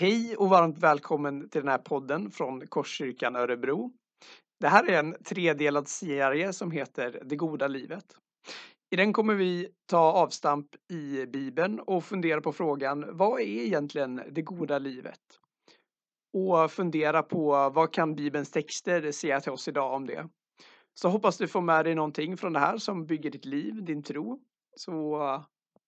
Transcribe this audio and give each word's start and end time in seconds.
Hej 0.00 0.36
och 0.36 0.48
varmt 0.48 0.78
välkommen 0.78 1.48
till 1.48 1.60
den 1.60 1.70
här 1.70 1.78
podden 1.78 2.30
från 2.30 2.66
Korskyrkan 2.66 3.36
Örebro. 3.36 3.92
Det 4.60 4.68
här 4.68 4.90
är 4.90 4.98
en 4.98 5.16
tredelad 5.24 5.88
serie 5.88 6.52
som 6.52 6.70
heter 6.70 7.22
Det 7.24 7.36
goda 7.36 7.68
livet. 7.68 8.04
I 8.90 8.96
den 8.96 9.12
kommer 9.12 9.34
vi 9.34 9.68
ta 9.86 10.12
avstamp 10.12 10.66
i 10.92 11.26
Bibeln 11.26 11.80
och 11.80 12.04
fundera 12.04 12.40
på 12.40 12.52
frågan 12.52 13.16
vad 13.16 13.40
är 13.40 13.44
egentligen 13.44 14.22
det 14.30 14.42
goda 14.42 14.78
livet? 14.78 15.20
Och 16.32 16.70
fundera 16.70 17.22
på 17.22 17.70
vad 17.70 17.92
kan 17.92 18.14
Bibelns 18.14 18.50
texter 18.50 19.12
säga 19.12 19.40
till 19.40 19.52
oss 19.52 19.68
idag 19.68 19.94
om 19.94 20.06
det? 20.06 20.28
Så 20.94 21.08
hoppas 21.08 21.38
du 21.38 21.48
får 21.48 21.60
med 21.60 21.84
dig 21.84 21.94
någonting 21.94 22.36
från 22.36 22.52
det 22.52 22.60
här 22.60 22.78
som 22.78 23.06
bygger 23.06 23.30
ditt 23.30 23.44
liv, 23.44 23.84
din 23.84 24.02
tro. 24.02 24.40
Så 24.76 25.18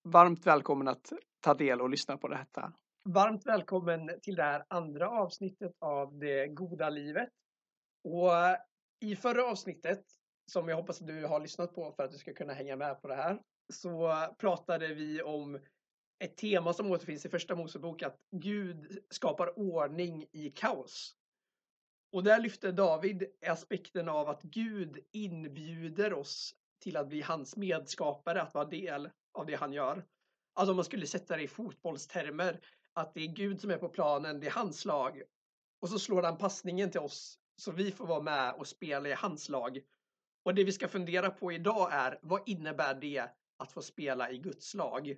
varmt 0.04 0.46
välkommen 0.46 0.88
att 0.88 1.12
ta 1.40 1.54
del 1.54 1.80
och 1.80 1.90
lyssna 1.90 2.16
på 2.16 2.28
detta. 2.28 2.72
Varmt 3.04 3.46
välkommen 3.46 4.10
till 4.22 4.34
det 4.34 4.42
här 4.42 4.64
andra 4.68 5.10
avsnittet 5.10 5.72
av 5.78 6.18
Det 6.18 6.48
goda 6.48 6.90
livet. 6.90 7.28
Och 8.04 8.36
eh, 8.36 8.56
i 9.00 9.16
förra 9.16 9.44
avsnittet, 9.44 10.04
som 10.52 10.68
jag 10.68 10.76
hoppas 10.76 11.00
att 11.00 11.06
du 11.06 11.26
har 11.26 11.40
lyssnat 11.40 11.74
på 11.74 11.92
för 11.92 12.02
att 12.02 12.10
du 12.12 12.18
ska 12.18 12.34
kunna 12.34 12.52
hänga 12.52 12.76
med 12.76 13.02
på 13.02 13.08
det 13.08 13.14
här, 13.14 13.42
så 13.72 14.14
pratade 14.38 14.94
vi 14.94 15.22
om 15.22 15.60
ett 16.18 16.36
tema 16.36 16.72
som 16.72 16.90
återfinns 16.90 17.26
i 17.26 17.28
första 17.28 17.54
Mosebok, 17.54 18.02
att 18.02 18.18
Gud 18.30 18.98
skapar 19.10 19.58
ordning 19.58 20.26
i 20.32 20.50
kaos. 20.50 21.16
Och 22.12 22.24
där 22.24 22.40
lyfte 22.40 22.72
David 22.72 23.24
aspekten 23.46 24.08
av 24.08 24.28
att 24.28 24.42
Gud 24.42 24.98
inbjuder 25.12 26.12
oss 26.12 26.54
till 26.82 26.96
att 26.96 27.08
bli 27.08 27.22
hans 27.22 27.56
medskapare, 27.56 28.42
att 28.42 28.54
vara 28.54 28.64
del 28.64 29.10
av 29.32 29.46
det 29.46 29.54
han 29.54 29.72
gör. 29.72 30.04
Alltså 30.54 30.72
om 30.72 30.76
man 30.76 30.84
skulle 30.84 31.06
sätta 31.06 31.36
det 31.36 31.42
i 31.42 31.48
fotbollstermer, 31.48 32.60
att 33.00 33.14
det 33.14 33.20
är 33.20 33.26
Gud 33.26 33.60
som 33.60 33.70
är 33.70 33.78
på 33.78 33.88
planen, 33.88 34.40
det 34.40 34.46
är 34.46 34.50
hans 34.50 34.84
lag. 34.84 35.22
Och 35.80 35.88
så 35.88 35.98
slår 35.98 36.22
han 36.22 36.38
passningen 36.38 36.90
till 36.90 37.00
oss 37.00 37.38
så 37.56 37.72
vi 37.72 37.92
får 37.92 38.06
vara 38.06 38.22
med 38.22 38.54
och 38.54 38.66
spela 38.66 39.08
i 39.08 39.12
hans 39.12 39.48
lag. 39.48 39.80
Och 40.44 40.54
det 40.54 40.64
vi 40.64 40.72
ska 40.72 40.88
fundera 40.88 41.30
på 41.30 41.52
idag 41.52 41.88
är 41.92 42.18
vad 42.22 42.48
innebär 42.48 42.94
det 42.94 43.24
att 43.56 43.72
få 43.72 43.82
spela 43.82 44.30
i 44.30 44.38
Guds 44.38 44.74
lag? 44.74 45.16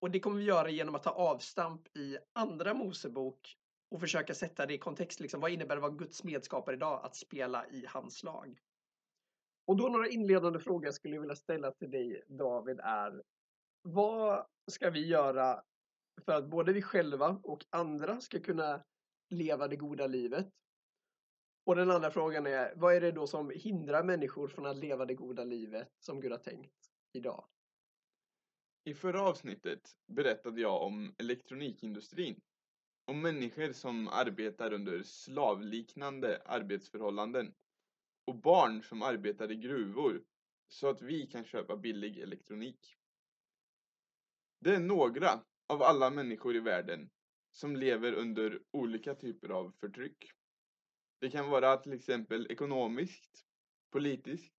Och 0.00 0.10
det 0.10 0.20
kommer 0.20 0.38
vi 0.38 0.44
göra 0.44 0.70
genom 0.70 0.94
att 0.94 1.02
ta 1.02 1.10
avstamp 1.10 1.96
i 1.96 2.18
Andra 2.32 2.74
Mosebok 2.74 3.56
och 3.90 4.00
försöka 4.00 4.34
sätta 4.34 4.66
det 4.66 4.74
i 4.74 4.78
kontext. 4.78 5.20
Liksom, 5.20 5.40
vad 5.40 5.50
innebär 5.50 5.76
det 5.76 5.84
att 5.84 5.90
vara 5.90 5.98
Guds 5.98 6.24
medskapare 6.24 6.76
idag 6.76 7.00
att 7.04 7.16
spela 7.16 7.66
i 7.66 7.86
hans 7.88 8.22
lag? 8.22 8.60
Och 9.66 9.76
då 9.76 9.88
några 9.88 10.08
inledande 10.08 10.58
frågor 10.58 10.84
jag 10.84 10.94
skulle 10.94 11.18
vilja 11.18 11.36
ställa 11.36 11.70
till 11.70 11.90
dig 11.90 12.22
David 12.28 12.80
är 12.80 13.22
vad 13.82 14.46
ska 14.70 14.90
vi 14.90 15.06
göra 15.06 15.62
för 16.24 16.32
att 16.32 16.50
både 16.50 16.72
vi 16.72 16.82
själva 16.82 17.40
och 17.42 17.64
andra 17.70 18.20
ska 18.20 18.40
kunna 18.40 18.84
leva 19.30 19.68
det 19.68 19.76
goda 19.76 20.06
livet. 20.06 20.48
Och 21.64 21.76
den 21.76 21.90
andra 21.90 22.10
frågan 22.10 22.46
är, 22.46 22.72
vad 22.76 22.94
är 22.94 23.00
det 23.00 23.12
då 23.12 23.26
som 23.26 23.50
hindrar 23.50 24.04
människor 24.04 24.48
från 24.48 24.66
att 24.66 24.76
leva 24.76 25.06
det 25.06 25.14
goda 25.14 25.44
livet 25.44 25.88
som 25.98 26.20
Gud 26.20 26.32
har 26.32 26.38
tänkt 26.38 26.90
idag? 27.12 27.48
I 28.84 28.94
förra 28.94 29.22
avsnittet 29.22 29.96
berättade 30.06 30.60
jag 30.60 30.82
om 30.82 31.14
elektronikindustrin. 31.18 32.40
Om 33.04 33.20
människor 33.22 33.72
som 33.72 34.08
arbetar 34.08 34.72
under 34.72 35.02
slavliknande 35.02 36.42
arbetsförhållanden. 36.44 37.54
Och 38.24 38.34
barn 38.34 38.82
som 38.82 39.02
arbetar 39.02 39.50
i 39.50 39.56
gruvor 39.56 40.24
så 40.68 40.88
att 40.88 41.02
vi 41.02 41.26
kan 41.26 41.44
köpa 41.44 41.76
billig 41.76 42.18
elektronik. 42.18 42.96
Det 44.60 44.74
är 44.74 44.80
några 44.80 45.42
av 45.66 45.82
alla 45.82 46.10
människor 46.10 46.56
i 46.56 46.60
världen 46.60 47.10
som 47.52 47.76
lever 47.76 48.12
under 48.12 48.62
olika 48.70 49.14
typer 49.14 49.48
av 49.48 49.72
förtryck. 49.80 50.32
Det 51.20 51.30
kan 51.30 51.50
vara 51.50 51.76
till 51.76 51.92
exempel 51.92 52.46
ekonomiskt, 52.50 53.46
politiskt 53.90 54.54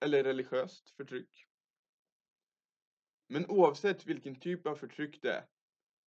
eller 0.00 0.24
religiöst 0.24 0.90
förtryck. 0.90 1.46
Men 3.28 3.46
oavsett 3.46 4.06
vilken 4.06 4.40
typ 4.40 4.66
av 4.66 4.76
förtryck 4.76 5.22
det 5.22 5.32
är 5.32 5.46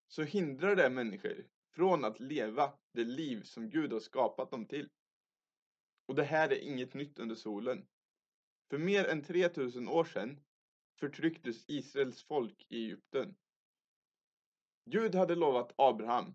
så 0.07 0.23
hindrar 0.23 0.75
det 0.75 0.89
människor 0.89 1.47
från 1.71 2.05
att 2.05 2.19
leva 2.19 2.73
det 2.93 3.03
liv 3.03 3.43
som 3.43 3.69
Gud 3.69 3.93
har 3.93 3.99
skapat 3.99 4.51
dem 4.51 4.65
till. 4.67 4.89
Och 6.05 6.15
det 6.15 6.23
här 6.23 6.49
är 6.49 6.59
inget 6.59 6.93
nytt 6.93 7.19
under 7.19 7.35
solen. 7.35 7.87
För 8.69 8.77
mer 8.77 9.05
än 9.05 9.23
3000 9.23 9.87
år 9.87 10.05
sedan 10.05 10.39
förtrycktes 10.99 11.69
Israels 11.69 12.23
folk 12.23 12.65
i 12.69 12.85
Egypten. 12.85 13.35
Gud 14.85 15.15
hade 15.15 15.35
lovat 15.35 15.73
Abraham 15.75 16.33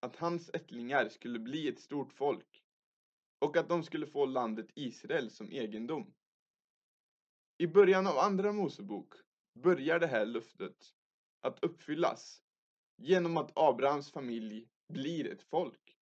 att 0.00 0.16
hans 0.16 0.50
ättlingar 0.54 1.08
skulle 1.08 1.38
bli 1.38 1.68
ett 1.68 1.80
stort 1.80 2.12
folk 2.12 2.64
och 3.38 3.56
att 3.56 3.68
de 3.68 3.82
skulle 3.82 4.06
få 4.06 4.26
landet 4.26 4.66
Israel 4.74 5.30
som 5.30 5.52
egendom. 5.52 6.14
I 7.58 7.66
början 7.66 8.06
av 8.06 8.18
Andra 8.18 8.52
Mosebok 8.52 9.14
börjar 9.54 10.00
det 10.00 10.06
här 10.06 10.26
löftet 10.26 10.94
att 11.40 11.64
uppfyllas 11.64 12.42
genom 12.96 13.36
att 13.36 13.52
Abrahams 13.54 14.12
familj 14.12 14.68
blir 14.88 15.32
ett 15.32 15.42
folk. 15.42 15.96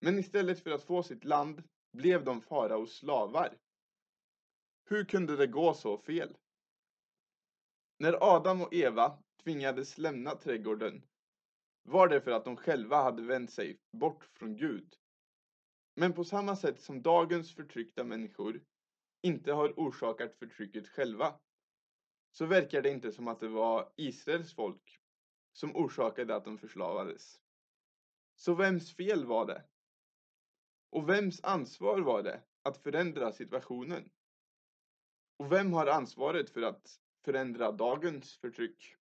Men 0.00 0.18
istället 0.18 0.60
för 0.60 0.70
att 0.70 0.84
få 0.84 1.02
sitt 1.02 1.24
land 1.24 1.62
blev 1.92 2.24
de 2.24 2.40
faraos 2.40 2.96
slavar. 2.96 3.58
Hur 4.84 5.04
kunde 5.04 5.36
det 5.36 5.46
gå 5.46 5.74
så 5.74 5.98
fel? 5.98 6.36
När 7.98 8.34
Adam 8.36 8.62
och 8.62 8.74
Eva 8.74 9.18
tvingades 9.44 9.98
lämna 9.98 10.34
trädgården 10.34 11.02
var 11.82 12.08
det 12.08 12.20
för 12.20 12.30
att 12.30 12.44
de 12.44 12.56
själva 12.56 13.02
hade 13.02 13.22
vänt 13.22 13.50
sig 13.50 13.78
bort 13.92 14.24
från 14.24 14.56
Gud. 14.56 14.94
Men 15.94 16.12
på 16.12 16.24
samma 16.24 16.56
sätt 16.56 16.80
som 16.80 17.02
dagens 17.02 17.54
förtryckta 17.54 18.04
människor 18.04 18.60
inte 19.22 19.52
har 19.52 19.72
orsakat 19.76 20.34
förtrycket 20.34 20.88
själva 20.88 21.40
så 22.30 22.46
verkar 22.46 22.82
det 22.82 22.90
inte 22.90 23.12
som 23.12 23.28
att 23.28 23.40
det 23.40 23.48
var 23.48 23.92
Israels 23.96 24.54
folk 24.54 24.98
som 25.52 25.76
orsakade 25.76 26.36
att 26.36 26.44
de 26.44 26.58
förslavades. 26.58 27.40
Så 28.36 28.54
vems 28.54 28.96
fel 28.96 29.24
var 29.24 29.46
det? 29.46 29.64
Och 30.90 31.08
vems 31.08 31.44
ansvar 31.44 32.00
var 32.00 32.22
det 32.22 32.42
att 32.62 32.82
förändra 32.82 33.32
situationen? 33.32 34.10
Och 35.36 35.52
vem 35.52 35.72
har 35.72 35.86
ansvaret 35.86 36.50
för 36.50 36.62
att 36.62 37.00
förändra 37.24 37.72
dagens 37.72 38.36
förtryck? 38.36 38.96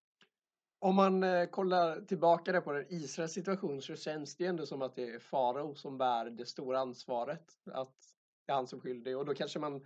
Om 0.84 0.96
man 0.96 1.24
eh, 1.24 1.46
kollar 1.46 2.02
tillbaka 2.02 2.62
på 2.62 2.72
den 2.72 2.86
Israels 2.90 3.34
situation 3.34 3.81
så 3.81 3.96
känns 3.96 4.36
det 4.36 4.46
ändå 4.46 4.66
som 4.66 4.81
att 4.81 4.96
det 4.96 5.09
är 5.09 5.19
farao 5.19 5.75
som 5.75 5.97
bär 5.97 6.30
det 6.30 6.46
stora 6.46 6.80
ansvaret. 6.80 7.59
Att 7.72 7.96
det 8.46 8.52
är 8.52 8.56
han 8.56 8.68
som 8.68 8.80
är 8.80 8.84
skyldig. 8.84 9.18
Och 9.18 9.25
då 9.25 9.34
kanske 9.34 9.59
man, 9.59 9.86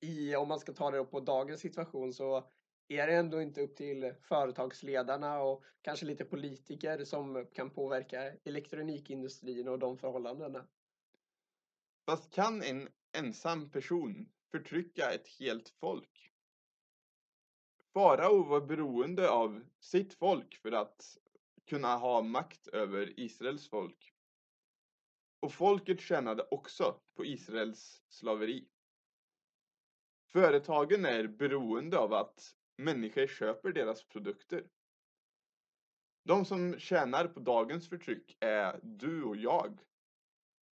i, 0.00 0.36
om 0.36 0.48
man 0.48 0.60
ska 0.60 0.72
ta 0.72 0.90
det 0.90 1.04
på 1.04 1.20
dagens 1.20 1.60
situation, 1.60 2.12
så 2.12 2.50
är 2.88 3.06
det 3.06 3.14
ändå 3.16 3.42
inte 3.42 3.60
upp 3.60 3.76
till 3.76 4.14
företagsledarna 4.20 5.40
och 5.40 5.64
kanske 5.82 6.06
lite 6.06 6.24
politiker 6.24 7.04
som 7.04 7.46
kan 7.52 7.70
påverka 7.70 8.32
elektronikindustrin 8.44 9.68
och 9.68 9.78
de 9.78 9.98
förhållandena. 9.98 10.66
Fast 12.06 12.30
kan 12.30 12.62
en 12.62 12.88
ensam 13.18 13.70
person 13.70 14.28
förtrycka 14.50 15.10
ett 15.10 15.28
helt 15.28 15.68
folk? 15.68 16.32
Farao 17.92 18.42
var 18.42 18.60
beroende 18.60 19.30
av 19.30 19.64
sitt 19.80 20.14
folk 20.14 20.56
för 20.56 20.72
att 20.72 21.18
kunna 21.66 21.96
ha 21.96 22.22
makt 22.22 22.68
över 22.68 23.20
Israels 23.20 23.68
folk. 23.68 24.14
Och 25.40 25.52
folket 25.52 26.00
tjänade 26.00 26.48
också 26.50 27.00
på 27.14 27.24
Israels 27.24 28.02
slaveri. 28.08 28.68
Företagen 30.32 31.04
är 31.04 31.26
beroende 31.26 31.98
av 31.98 32.12
att 32.12 32.54
människor 32.76 33.26
köper 33.26 33.72
deras 33.72 34.04
produkter. 34.04 34.68
De 36.24 36.44
som 36.44 36.78
tjänar 36.78 37.26
på 37.26 37.40
dagens 37.40 37.88
förtryck 37.88 38.36
är 38.40 38.80
du 38.82 39.24
och 39.24 39.36
jag. 39.36 39.78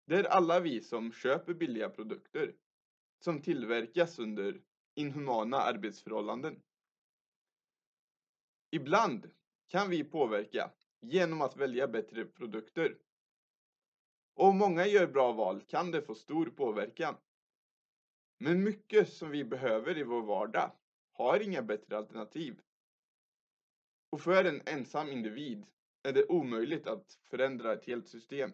Det 0.05 0.15
är 0.15 0.23
alla 0.23 0.59
vi 0.59 0.81
som 0.81 1.11
köper 1.11 1.53
billiga 1.53 1.89
produkter 1.89 2.55
som 3.19 3.41
tillverkas 3.41 4.19
under 4.19 4.61
inhumana 4.95 5.57
arbetsförhållanden. 5.57 6.61
Ibland 8.75 9.31
kan 9.67 9.89
vi 9.89 10.03
påverka 10.03 10.71
genom 10.99 11.41
att 11.41 11.57
välja 11.57 11.87
bättre 11.87 12.25
produkter. 12.25 12.97
Och 14.33 14.47
om 14.47 14.57
många 14.57 14.85
gör 14.85 15.07
bra 15.07 15.31
val 15.31 15.61
kan 15.61 15.91
det 15.91 16.01
få 16.01 16.15
stor 16.15 16.45
påverkan. 16.45 17.15
Men 18.37 18.63
mycket 18.63 19.13
som 19.13 19.29
vi 19.29 19.43
behöver 19.43 19.97
i 19.97 20.03
vår 20.03 20.21
vardag 20.21 20.71
har 21.11 21.39
inga 21.39 21.61
bättre 21.61 21.97
alternativ. 21.97 22.61
Och 24.09 24.21
för 24.21 24.45
en 24.45 24.61
ensam 24.65 25.09
individ 25.09 25.65
är 26.03 26.13
det 26.13 26.25
omöjligt 26.25 26.87
att 26.87 27.19
förändra 27.23 27.73
ett 27.73 27.85
helt 27.85 28.07
system. 28.07 28.51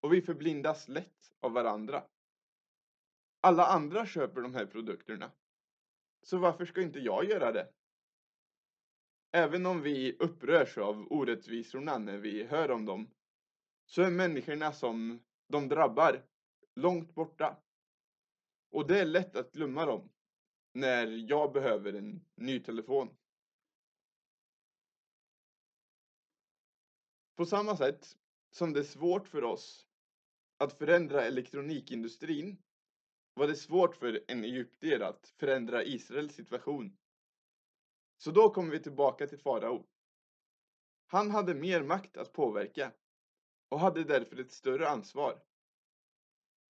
Och 0.00 0.12
vi 0.12 0.22
förblindas 0.22 0.88
lätt 0.88 1.32
av 1.40 1.52
varandra. 1.52 2.04
Alla 3.40 3.66
andra 3.66 4.06
köper 4.06 4.40
de 4.40 4.54
här 4.54 4.66
produkterna. 4.66 5.30
Så 6.22 6.38
varför 6.38 6.64
ska 6.64 6.82
inte 6.82 6.98
jag 6.98 7.24
göra 7.24 7.52
det? 7.52 7.72
Även 9.34 9.66
om 9.66 9.82
vi 9.82 10.16
upprörs 10.18 10.78
av 10.78 11.12
orättvisorna 11.12 11.98
när 11.98 12.18
vi 12.18 12.44
hör 12.44 12.70
om 12.70 12.84
dem, 12.84 13.10
så 13.86 14.02
är 14.02 14.10
människorna 14.10 14.72
som 14.72 15.22
de 15.48 15.68
drabbar 15.68 16.26
långt 16.74 17.14
borta. 17.14 17.56
Och 18.70 18.86
det 18.86 19.00
är 19.00 19.04
lätt 19.04 19.36
att 19.36 19.52
glömma 19.52 19.86
dem 19.86 20.10
när 20.72 21.06
jag 21.30 21.52
behöver 21.52 21.92
en 21.92 22.24
ny 22.34 22.60
telefon. 22.60 23.16
På 27.36 27.46
samma 27.46 27.76
sätt 27.76 28.16
som 28.50 28.72
det 28.72 28.80
är 28.80 28.84
svårt 28.84 29.28
för 29.28 29.44
oss 29.44 29.86
att 30.56 30.78
förändra 30.78 31.24
elektronikindustrin 31.24 32.62
var 33.34 33.46
det 33.46 33.56
svårt 33.56 33.96
för 33.96 34.24
en 34.28 34.44
egyptier 34.44 35.00
att 35.00 35.28
förändra 35.36 35.84
Israels 35.84 36.34
situation. 36.34 36.96
Så 38.22 38.30
då 38.30 38.50
kommer 38.50 38.70
vi 38.70 38.80
tillbaka 38.80 39.26
till 39.26 39.38
farao. 39.38 39.86
Han 41.06 41.30
hade 41.30 41.54
mer 41.54 41.82
makt 41.82 42.16
att 42.16 42.32
påverka 42.32 42.92
och 43.68 43.80
hade 43.80 44.04
därför 44.04 44.40
ett 44.40 44.52
större 44.52 44.88
ansvar. 44.88 45.42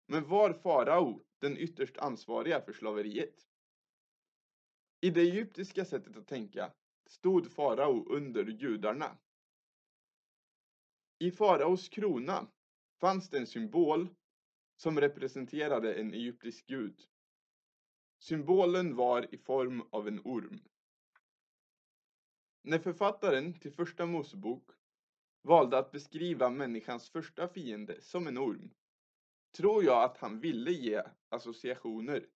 Men 0.07 0.29
var 0.29 0.53
farao 0.53 1.21
den 1.39 1.59
ytterst 1.59 1.97
ansvariga 1.97 2.61
för 2.61 2.73
slaveriet? 2.73 3.47
I 5.01 5.11
det 5.11 5.21
egyptiska 5.21 5.85
sättet 5.85 6.17
att 6.17 6.27
tänka 6.27 6.73
stod 7.07 7.53
farao 7.53 8.07
under 8.09 8.45
judarna. 8.45 9.19
I 11.19 11.31
faraos 11.31 11.89
krona 11.89 12.47
fanns 13.01 13.31
det 13.31 13.39
en 13.39 13.47
symbol 13.47 14.09
som 14.77 15.01
representerade 15.01 15.95
en 15.95 16.15
egyptisk 16.15 16.67
gud. 16.67 17.03
Symbolen 18.19 18.97
var 18.97 19.35
i 19.35 19.39
form 19.39 19.83
av 19.91 20.09
en 20.09 20.21
orm. 20.25 20.61
När 22.65 22.79
författaren 22.79 23.55
till 23.55 23.73
första 23.73 24.07
Mosebok 24.07 24.71
valde 25.43 25.79
att 25.79 25.91
beskriva 25.93 26.51
människans 26.51 27.11
första 27.11 27.49
fiende 27.49 28.01
som 28.01 28.27
en 28.27 28.39
orm 28.39 28.71
tror 29.57 29.85
jag 29.85 30.05
att 30.05 30.19
han 30.19 30.41
ville 30.41 30.71
ge 30.71 31.03
associationer 31.29 32.27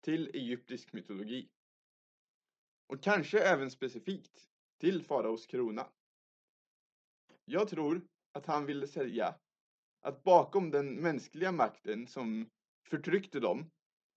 till 0.00 0.30
egyptisk 0.34 0.92
mytologi. 0.92 1.48
Och 2.86 3.02
kanske 3.02 3.40
även 3.40 3.70
specifikt 3.70 4.48
till 4.78 5.02
faraos 5.02 5.46
krona. 5.46 5.86
Jag 7.44 7.68
tror 7.68 8.00
att 8.32 8.46
han 8.46 8.66
ville 8.66 8.86
säga 8.86 9.34
att 10.00 10.22
bakom 10.22 10.70
den 10.70 10.94
mänskliga 10.94 11.52
makten 11.52 12.06
som 12.06 12.50
förtryckte 12.88 13.40
dem 13.40 13.70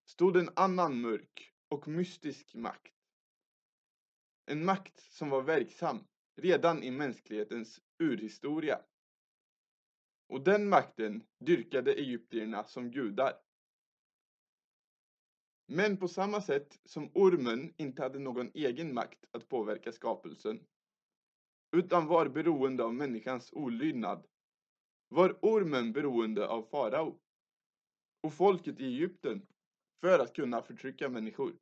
stod 0.06 0.38
en 0.38 0.50
annan 0.56 1.02
mörk 1.02 1.54
och 1.70 1.88
mystisk 1.88 2.56
makt. 2.56 2.95
En 4.46 4.66
makt 4.66 5.00
som 5.00 5.30
var 5.30 5.42
verksam 5.42 6.08
redan 6.36 6.84
i 6.84 6.92
mänsklighetens 6.92 7.82
urhistoria. 8.00 8.82
Och 10.28 10.42
den 10.42 10.70
makten 10.70 11.24
dyrkade 11.40 11.94
egyptierna 11.94 12.64
som 12.64 12.92
gudar. 12.92 13.34
Men 15.68 15.98
på 15.98 16.08
samma 16.08 16.42
sätt 16.42 16.80
som 16.86 17.12
ormen 17.14 17.74
inte 17.78 18.02
hade 18.02 18.20
någon 18.20 18.52
egen 18.54 18.94
makt 18.94 19.26
att 19.32 19.50
påverka 19.50 19.92
skapelsen, 19.92 20.60
utan 21.72 22.08
var 22.08 22.28
beroende 22.28 22.84
av 22.84 22.94
människans 22.94 23.54
olydnad, 23.54 24.28
var 25.08 25.38
ormen 25.42 25.94
beroende 25.94 26.48
av 26.48 26.64
farao 26.64 27.20
och 28.22 28.34
folket 28.34 28.80
i 28.80 28.86
Egypten 28.86 29.48
för 30.02 30.20
att 30.20 30.34
kunna 30.36 30.62
förtrycka 30.62 31.10
människor. 31.10 31.54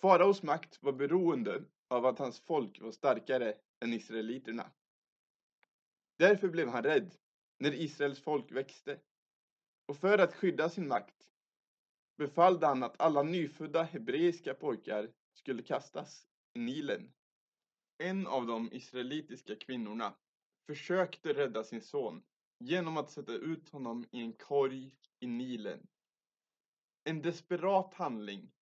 Faraos 0.00 0.42
makt 0.42 0.82
var 0.82 0.92
beroende 0.92 1.64
av 1.88 2.06
att 2.06 2.18
hans 2.18 2.40
folk 2.40 2.80
var 2.80 2.92
starkare 2.92 3.54
än 3.80 3.92
israeliterna. 3.92 4.70
Därför 6.18 6.48
blev 6.48 6.68
han 6.68 6.82
rädd 6.82 7.14
när 7.58 7.74
Israels 7.74 8.20
folk 8.20 8.52
växte. 8.52 9.00
Och 9.86 9.96
för 9.96 10.18
att 10.18 10.34
skydda 10.34 10.70
sin 10.70 10.88
makt 10.88 11.30
befallde 12.16 12.66
han 12.66 12.82
att 12.82 13.00
alla 13.00 13.22
nyfödda 13.22 13.82
hebreiska 13.82 14.54
pojkar 14.54 15.10
skulle 15.32 15.62
kastas 15.62 16.26
i 16.54 16.58
Nilen. 16.58 17.12
En 17.98 18.26
av 18.26 18.46
de 18.46 18.72
israelitiska 18.72 19.56
kvinnorna 19.56 20.14
försökte 20.66 21.32
rädda 21.32 21.64
sin 21.64 21.82
son 21.82 22.22
genom 22.58 22.96
att 22.96 23.10
sätta 23.10 23.32
ut 23.32 23.68
honom 23.68 24.06
i 24.10 24.20
en 24.20 24.32
korg 24.32 24.96
i 25.20 25.26
Nilen. 25.26 25.86
En 27.04 27.22
desperat 27.22 27.94
handling 27.94 28.52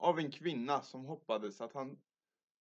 av 0.00 0.18
en 0.18 0.30
kvinna 0.30 0.82
som 0.82 1.04
hoppades 1.04 1.60
att 1.60 1.72
han 1.72 1.98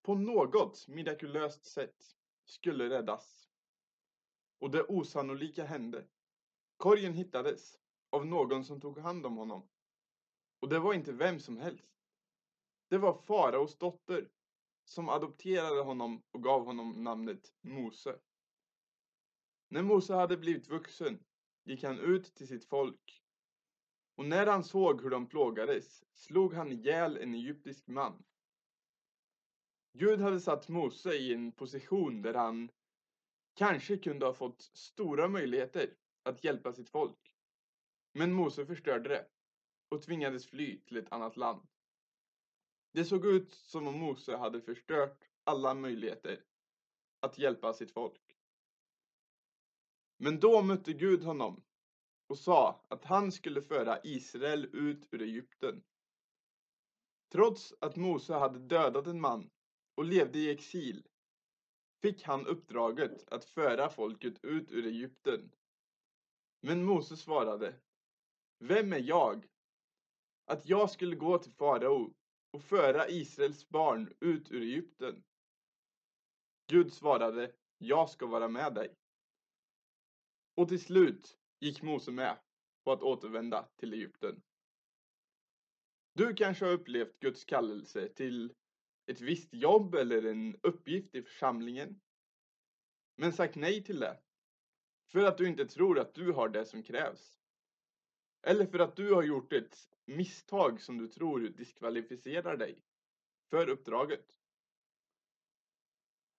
på 0.02 0.16
något 0.16 0.88
mirakulöst 0.88 1.66
sätt 1.66 2.16
skulle 2.46 2.90
räddas. 2.90 3.50
Och 4.60 4.72
det 4.72 4.84
osannolika 4.84 5.66
hände. 5.66 6.08
Korgen 6.78 7.14
hittades 7.14 7.80
av 8.10 8.26
någon 8.26 8.66
som 8.66 8.82
tog 8.82 8.98
hand 9.00 9.26
om 9.26 9.38
honom. 9.38 9.70
Och 10.60 10.70
det 10.70 10.80
var 10.80 10.94
inte 10.94 11.12
vem 11.12 11.40
som 11.40 11.58
helst. 11.58 11.90
Det 12.90 12.98
var 12.98 13.14
faraos 13.14 13.78
dotter 13.78 14.30
som 14.86 15.10
adopterade 15.10 15.82
honom 15.82 16.24
och 16.32 16.44
gav 16.44 16.66
honom 16.66 17.04
namnet 17.04 17.54
Mose. 17.62 18.20
När 19.68 19.82
Mose 19.82 20.14
hade 20.14 20.38
blivit 20.38 20.68
vuxen 20.68 21.24
gick 21.64 21.84
han 21.84 22.00
ut 22.00 22.36
till 22.36 22.48
sitt 22.48 22.66
folk 22.66 23.24
och 24.20 24.26
när 24.26 24.48
han 24.48 24.64
såg 24.64 25.02
hur 25.02 25.10
de 25.10 25.28
plågades 25.28 26.04
slog 26.14 26.54
han 26.54 26.72
ihjäl 26.72 27.18
en 27.18 27.34
egyptisk 27.34 27.88
man. 27.88 28.24
Gud 29.94 30.22
hade 30.22 30.40
satt 30.40 30.70
Mose 30.70 31.14
i 31.14 31.34
en 31.34 31.52
position 31.52 32.22
där 32.22 32.34
han 32.34 32.72
kanske 33.54 33.98
kunde 33.98 34.26
ha 34.26 34.34
fått 34.34 34.62
stora 34.62 35.28
möjligheter 35.28 35.94
att 36.24 36.44
hjälpa 36.44 36.74
sitt 36.74 36.90
folk. 36.90 37.36
Men 38.14 38.34
Mose 38.34 38.66
förstörde 38.66 39.10
det 39.10 39.28
och 39.90 40.02
tvingades 40.02 40.46
fly 40.46 40.80
till 40.80 40.98
ett 40.98 41.12
annat 41.12 41.38
land. 41.38 41.68
Det 42.92 43.06
såg 43.06 43.26
ut 43.26 43.54
som 43.54 43.88
om 43.88 44.00
Mose 44.00 44.38
hade 44.38 44.62
förstört 44.62 45.30
alla 45.44 45.74
möjligheter 45.74 46.44
att 47.20 47.38
hjälpa 47.38 47.74
sitt 47.74 47.92
folk. 47.92 48.38
Men 50.18 50.40
då 50.40 50.62
mötte 50.62 50.94
Gud 50.94 51.24
honom 51.24 51.64
och 52.30 52.38
sa 52.38 52.86
att 52.88 53.06
han 53.06 53.32
skulle 53.32 53.62
föra 53.62 54.00
Israel 54.04 54.70
ut 54.74 55.08
ur 55.12 55.22
Egypten. 55.22 55.84
Trots 57.32 57.74
att 57.82 57.96
Mose 57.96 58.34
hade 58.34 58.60
dödat 58.60 59.08
en 59.08 59.22
man 59.22 59.50
och 59.96 60.06
levde 60.06 60.40
i 60.40 60.50
exil 60.50 61.08
fick 62.02 62.24
han 62.24 62.46
uppdraget 62.46 63.34
att 63.34 63.46
föra 63.46 63.90
folket 63.90 64.44
ut 64.44 64.72
ur 64.72 64.86
Egypten. 64.86 65.52
Men 66.62 66.84
Mose 66.84 67.18
svarade, 67.18 67.80
Vem 68.60 68.94
är 68.94 69.00
jag? 69.00 69.48
Att 70.46 70.70
jag 70.70 70.90
skulle 70.90 71.16
gå 71.16 71.38
till 71.38 71.52
farao 71.52 72.14
och 72.52 72.62
föra 72.62 73.10
Israels 73.10 73.70
barn 73.70 74.14
ut 74.20 74.52
ur 74.52 74.62
Egypten. 74.62 75.24
Gud 76.68 76.94
svarade, 76.94 77.52
jag 77.78 78.10
ska 78.10 78.26
vara 78.26 78.48
med 78.48 78.74
dig. 78.74 78.96
Och 80.56 80.68
till 80.68 80.82
slut 80.82 81.39
gick 81.60 81.82
Mose 81.82 82.12
med 82.12 82.38
på 82.84 82.92
att 82.92 83.02
återvända 83.02 83.70
till 83.78 83.94
Egypten. 83.94 84.42
Du 86.14 86.34
kanske 86.34 86.66
har 86.66 86.72
upplevt 86.72 87.20
Guds 87.20 87.46
kallelse 87.46 88.10
till 88.10 88.54
ett 89.06 89.22
visst 89.22 89.54
jobb 89.54 89.96
eller 89.96 90.26
en 90.26 90.60
uppgift 90.64 91.16
i 91.16 91.24
församlingen. 91.24 92.02
Men 93.16 93.34
sagt 93.34 93.56
nej 93.56 93.84
till 93.84 94.00
det. 94.00 94.20
För 95.12 95.20
att 95.20 95.38
du 95.38 95.48
inte 95.48 95.66
tror 95.66 96.00
att 96.00 96.14
du 96.14 96.32
har 96.32 96.50
det 96.50 96.66
som 96.66 96.84
krävs. 96.84 97.40
Eller 98.42 98.66
för 98.66 98.80
att 98.80 98.96
du 98.96 99.14
har 99.14 99.24
gjort 99.24 99.54
ett 99.54 99.90
misstag 100.06 100.82
som 100.82 100.98
du 100.98 101.08
tror 101.08 101.40
diskvalificerar 101.40 102.58
dig 102.58 102.82
för 103.50 103.70
uppdraget. 103.70 104.40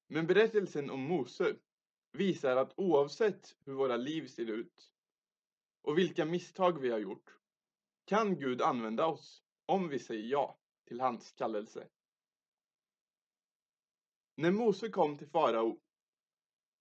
Men 0.07 0.27
berättelsen 0.27 0.91
om 0.91 1.01
Mose 1.01 1.57
visar 2.13 2.57
att 2.57 2.79
oavsett 2.79 3.57
hur 3.65 3.73
våra 3.73 3.97
liv 3.97 4.27
ser 4.27 4.51
ut 4.51 4.93
och 5.83 5.99
vilka 5.99 6.25
misstag 6.25 6.81
vi 6.81 6.91
har 6.91 6.99
gjort 6.99 7.37
kan 8.05 8.39
Gud 8.39 8.63
använda 8.63 9.07
oss 9.07 9.43
om 9.67 9.89
vi 9.89 9.99
säger 9.99 10.29
ja 10.29 10.59
till 10.85 11.01
hans 11.01 11.33
kallelse. 11.33 11.89
När 14.35 14.51
Mose 14.51 14.89
kom 14.89 15.19
till 15.19 15.29
farao 15.29 15.81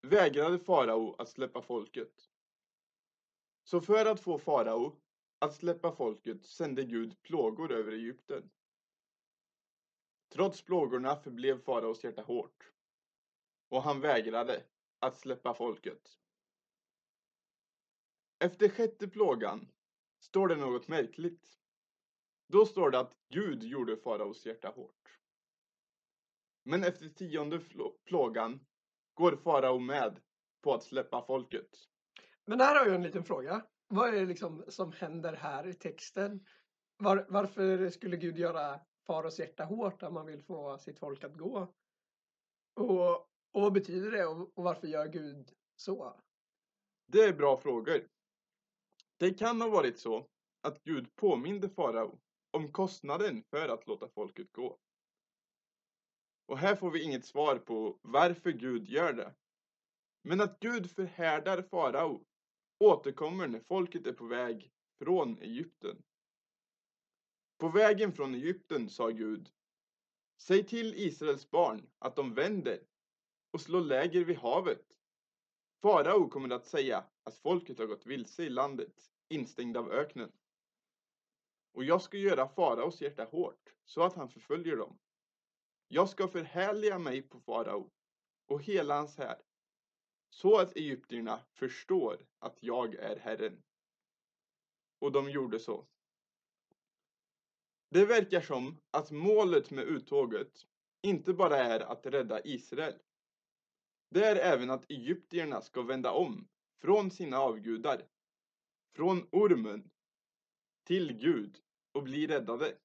vägrade 0.02 0.58
farao 0.58 1.14
att 1.18 1.28
släppa 1.28 1.62
folket. 1.62 2.30
Så 3.64 3.80
för 3.80 4.06
att 4.06 4.20
få 4.20 4.38
farao 4.38 5.00
att 5.38 5.54
släppa 5.54 5.92
folket 5.92 6.44
sände 6.46 6.84
Gud 6.84 7.22
plågor 7.22 7.72
över 7.72 7.92
Egypten. 7.92 8.50
Trots 10.28 10.62
plågorna 10.62 11.16
förblev 11.16 11.58
faraos 11.58 12.04
hjärta 12.04 12.22
hårt 12.22 12.72
och 13.68 13.82
han 13.82 14.00
vägrade 14.00 14.64
att 14.98 15.18
släppa 15.18 15.54
folket. 15.54 16.17
Efter 18.40 18.68
sjätte 18.68 19.08
plågan 19.08 19.68
står 20.20 20.48
det 20.48 20.56
något 20.56 20.88
märkligt. 20.88 21.58
Då 22.48 22.66
står 22.66 22.90
det 22.90 22.98
att 22.98 23.16
Gud 23.28 23.62
gjorde 23.62 23.96
faraos 23.96 24.46
hjärta 24.46 24.68
hårt. 24.68 25.18
Men 26.64 26.84
efter 26.84 27.08
tionde 27.08 27.60
plågan 28.04 28.66
går 29.14 29.36
farao 29.36 29.78
med 29.78 30.20
på 30.62 30.74
att 30.74 30.82
släppa 30.82 31.24
folket. 31.26 31.68
Men 32.46 32.60
här 32.60 32.78
har 32.78 32.86
jag 32.86 32.94
en 32.94 33.02
liten 33.02 33.24
fråga. 33.24 33.66
Vad 33.88 34.08
är 34.08 34.12
det 34.12 34.26
liksom 34.26 34.64
som 34.68 34.92
händer 34.92 35.32
här 35.32 35.66
i 35.66 35.74
texten? 35.74 36.46
Var, 36.96 37.26
varför 37.28 37.90
skulle 37.90 38.16
Gud 38.16 38.38
göra 38.38 38.80
faraos 39.06 39.38
hjärta 39.38 39.64
hårt 39.64 40.02
om 40.02 40.14
man 40.14 40.26
vill 40.26 40.42
få 40.42 40.78
sitt 40.78 40.98
folk 40.98 41.24
att 41.24 41.36
gå? 41.36 41.74
Och, 42.74 43.10
och 43.52 43.62
vad 43.62 43.72
betyder 43.72 44.10
det 44.10 44.26
och, 44.26 44.58
och 44.58 44.64
varför 44.64 44.86
gör 44.86 45.06
Gud 45.06 45.52
så? 45.76 46.20
Det 47.06 47.24
är 47.24 47.32
bra 47.32 47.56
frågor. 47.56 48.08
Det 49.18 49.34
kan 49.38 49.60
ha 49.60 49.68
varit 49.68 49.98
så 49.98 50.28
att 50.60 50.84
Gud 50.84 51.16
påminde 51.16 51.68
farao 51.68 52.18
om 52.50 52.72
kostnaden 52.72 53.42
för 53.50 53.68
att 53.68 53.86
låta 53.86 54.08
folket 54.08 54.52
gå. 54.52 54.78
Och 56.46 56.58
här 56.58 56.76
får 56.76 56.90
vi 56.90 57.02
inget 57.02 57.24
svar 57.24 57.58
på 57.58 57.98
varför 58.02 58.50
Gud 58.50 58.88
gör 58.88 59.12
det. 59.12 59.34
Men 60.22 60.40
att 60.40 60.60
Gud 60.60 60.90
förhärdar 60.90 61.62
farao 61.62 62.24
återkommer 62.78 63.48
när 63.48 63.60
folket 63.60 64.06
är 64.06 64.12
på 64.12 64.26
väg 64.26 64.72
från 64.98 65.38
Egypten. 65.38 66.02
På 67.58 67.68
vägen 67.68 68.12
från 68.12 68.34
Egypten 68.34 68.88
sa 68.88 69.08
Gud 69.08 69.50
Säg 70.40 70.66
till 70.66 70.94
Israels 70.94 71.50
barn 71.50 71.86
att 71.98 72.16
de 72.16 72.34
vänder 72.34 72.80
och 73.50 73.60
slår 73.60 73.80
läger 73.80 74.24
vid 74.24 74.36
havet. 74.36 74.98
Farao 75.82 76.28
kommer 76.28 76.54
att 76.54 76.66
säga 76.66 77.04
att 77.28 77.38
folket 77.38 77.78
har 77.78 77.86
gått 77.86 78.06
vilse 78.06 78.42
i 78.42 78.48
landet, 78.48 79.12
instängd 79.28 79.76
av 79.76 79.92
öknen. 79.92 80.32
Och 81.72 81.84
jag 81.84 82.02
ska 82.02 82.16
göra 82.16 82.48
faraos 82.48 83.00
hjärta 83.00 83.24
hårt, 83.24 83.74
så 83.84 84.02
att 84.02 84.14
han 84.14 84.28
förföljer 84.28 84.76
dem. 84.76 84.98
Jag 85.88 86.08
ska 86.08 86.28
förhärliga 86.28 86.98
mig 86.98 87.22
på 87.22 87.40
farao 87.40 87.90
och 88.46 88.62
hela 88.62 88.94
hans 88.96 89.16
här, 89.18 89.42
så 90.30 90.58
att 90.58 90.76
egyptierna 90.76 91.40
förstår 91.52 92.26
att 92.38 92.62
jag 92.62 92.94
är 92.94 93.16
Herren. 93.16 93.62
Och 94.98 95.12
de 95.12 95.30
gjorde 95.30 95.58
så. 95.58 95.86
Det 97.90 98.04
verkar 98.04 98.40
som 98.40 98.80
att 98.90 99.10
målet 99.10 99.70
med 99.70 99.84
uttåget 99.84 100.66
inte 101.02 101.32
bara 101.32 101.56
är 101.56 101.80
att 101.80 102.06
rädda 102.06 102.40
Israel. 102.44 102.98
Det 104.10 104.24
är 104.24 104.36
även 104.36 104.70
att 104.70 104.90
egyptierna 104.90 105.60
ska 105.60 105.82
vända 105.82 106.12
om 106.12 106.48
från 106.78 107.10
sina 107.10 107.38
avgudar, 107.38 108.02
från 108.94 109.28
ormen, 109.32 109.90
till 110.84 111.12
Gud 111.12 111.58
och 111.92 112.02
bli 112.02 112.26
räddade. 112.26 112.78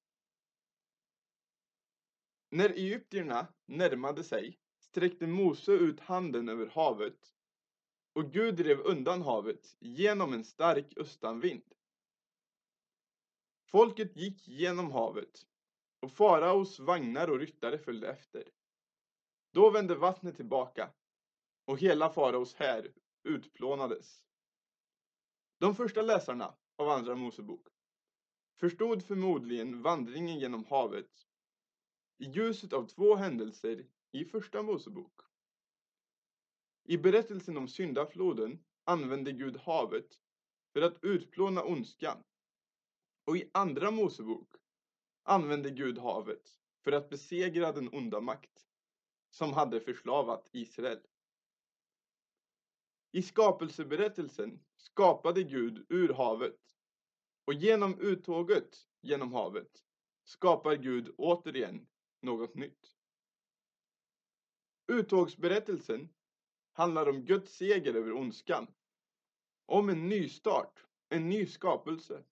När 2.49 2.69
egyptierna 2.69 3.47
närmade 3.65 4.23
sig 4.23 4.59
sträckte 4.79 5.27
Mose 5.27 5.71
ut 5.71 5.99
handen 5.99 6.49
över 6.49 6.67
havet 6.67 7.33
och 8.13 8.31
Gud 8.31 8.55
drev 8.55 8.79
undan 8.79 9.21
havet 9.21 9.75
genom 9.79 10.33
en 10.33 10.45
stark 10.45 10.97
östanvind. 10.97 11.73
Folket 13.65 14.15
gick 14.15 14.47
genom 14.47 14.91
havet 14.91 15.47
och 15.99 16.11
faraos 16.11 16.79
vagnar 16.79 17.29
och 17.29 17.39
ryttare 17.39 17.77
följde 17.77 18.07
efter. 18.07 18.49
Då 19.51 19.69
vände 19.69 19.95
vattnet 19.95 20.35
tillbaka 20.35 20.89
och 21.65 21.79
hela 21.79 22.09
faraos 22.09 22.55
här 22.55 22.91
utplånades. 23.23 24.23
De 25.57 25.75
första 25.75 26.01
läsarna 26.01 26.55
av 26.75 26.89
Andra 26.89 27.15
Mosebok 27.15 27.67
förstod 28.59 29.03
förmodligen 29.03 29.81
vandringen 29.81 30.39
genom 30.39 30.65
havet 30.65 31.27
i 32.17 32.25
ljuset 32.25 32.73
av 32.73 32.87
två 32.87 33.15
händelser 33.15 33.85
i 34.11 34.25
Första 34.25 34.63
Mosebok. 34.63 35.21
I 36.83 36.97
berättelsen 36.97 37.57
om 37.57 37.67
syndafloden 37.67 38.63
använde 38.83 39.31
Gud 39.31 39.57
havet 39.57 40.19
för 40.73 40.81
att 40.81 41.03
utplåna 41.03 41.63
ondskan. 41.63 42.23
Och 43.25 43.37
i 43.37 43.49
Andra 43.53 43.91
Mosebok 43.91 44.55
använde 45.23 45.69
Gud 45.69 45.97
havet 45.97 46.59
för 46.83 46.91
att 46.91 47.09
besegra 47.09 47.71
den 47.71 47.93
onda 47.93 48.21
makt 48.21 48.65
som 49.29 49.53
hade 49.53 49.79
förslavat 49.79 50.49
Israel. 50.51 50.99
I 53.15 53.21
skapelseberättelsen 53.21 54.59
skapade 54.77 55.43
Gud 55.43 55.85
ur 55.89 56.13
havet 56.13 56.59
och 57.45 57.53
genom 57.53 57.99
uttåget 57.99 58.87
genom 59.01 59.33
havet 59.33 59.83
skapar 60.23 60.75
Gud 60.75 61.13
återigen 61.17 61.87
något 62.21 62.55
nytt. 62.55 62.95
Uttågsberättelsen 64.87 66.09
handlar 66.71 67.09
om 67.09 67.25
Guds 67.25 67.55
seger 67.55 67.93
över 67.93 68.11
ondskan. 68.11 68.67
Om 69.65 69.89
en 69.89 70.09
ny 70.09 70.29
start, 70.29 70.85
en 71.09 71.29
ny 71.29 71.45
skapelse. 71.45 72.23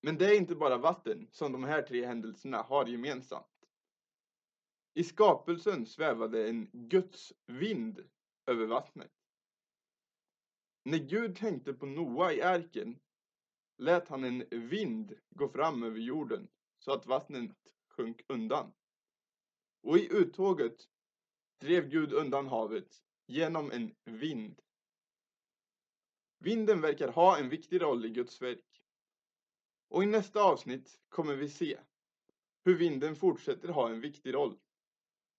Men 0.00 0.18
det 0.18 0.26
är 0.26 0.36
inte 0.36 0.54
bara 0.54 0.78
vatten 0.78 1.28
som 1.30 1.52
de 1.52 1.64
här 1.64 1.82
tre 1.82 2.06
händelserna 2.06 2.62
har 2.62 2.86
gemensamt. 2.86 3.66
I 4.94 5.04
skapelsen 5.04 5.86
svävade 5.86 6.48
en 6.48 6.70
Guds 6.72 7.32
vind 7.46 8.08
över 8.46 8.66
vattnet. 8.66 9.12
När 10.84 10.98
Gud 10.98 11.36
tänkte 11.36 11.74
på 11.74 11.86
Noa 11.86 12.32
i 12.32 12.42
arken 12.42 12.98
lät 13.78 14.08
han 14.08 14.24
en 14.24 14.44
vind 14.50 15.14
gå 15.30 15.48
fram 15.48 15.82
över 15.82 15.98
jorden 15.98 16.48
så 16.78 16.92
att 16.92 17.06
vattnet 17.06 17.56
sjönk 17.88 18.24
undan. 18.28 18.72
Och 19.82 19.98
i 19.98 20.08
uttåget 20.12 20.88
drev 21.60 21.88
Gud 21.88 22.12
undan 22.12 22.46
havet 22.46 23.02
genom 23.26 23.70
en 23.70 23.94
vind. 24.04 24.60
Vinden 26.38 26.80
verkar 26.80 27.08
ha 27.08 27.38
en 27.38 27.48
viktig 27.48 27.82
roll 27.82 28.04
i 28.04 28.10
Guds 28.10 28.42
verk. 28.42 28.82
Och 29.88 30.02
i 30.02 30.06
nästa 30.06 30.42
avsnitt 30.42 31.00
kommer 31.08 31.36
vi 31.36 31.48
se 31.48 31.78
hur 32.64 32.78
vinden 32.78 33.16
fortsätter 33.16 33.68
ha 33.68 33.88
en 33.88 34.00
viktig 34.00 34.34
roll, 34.34 34.58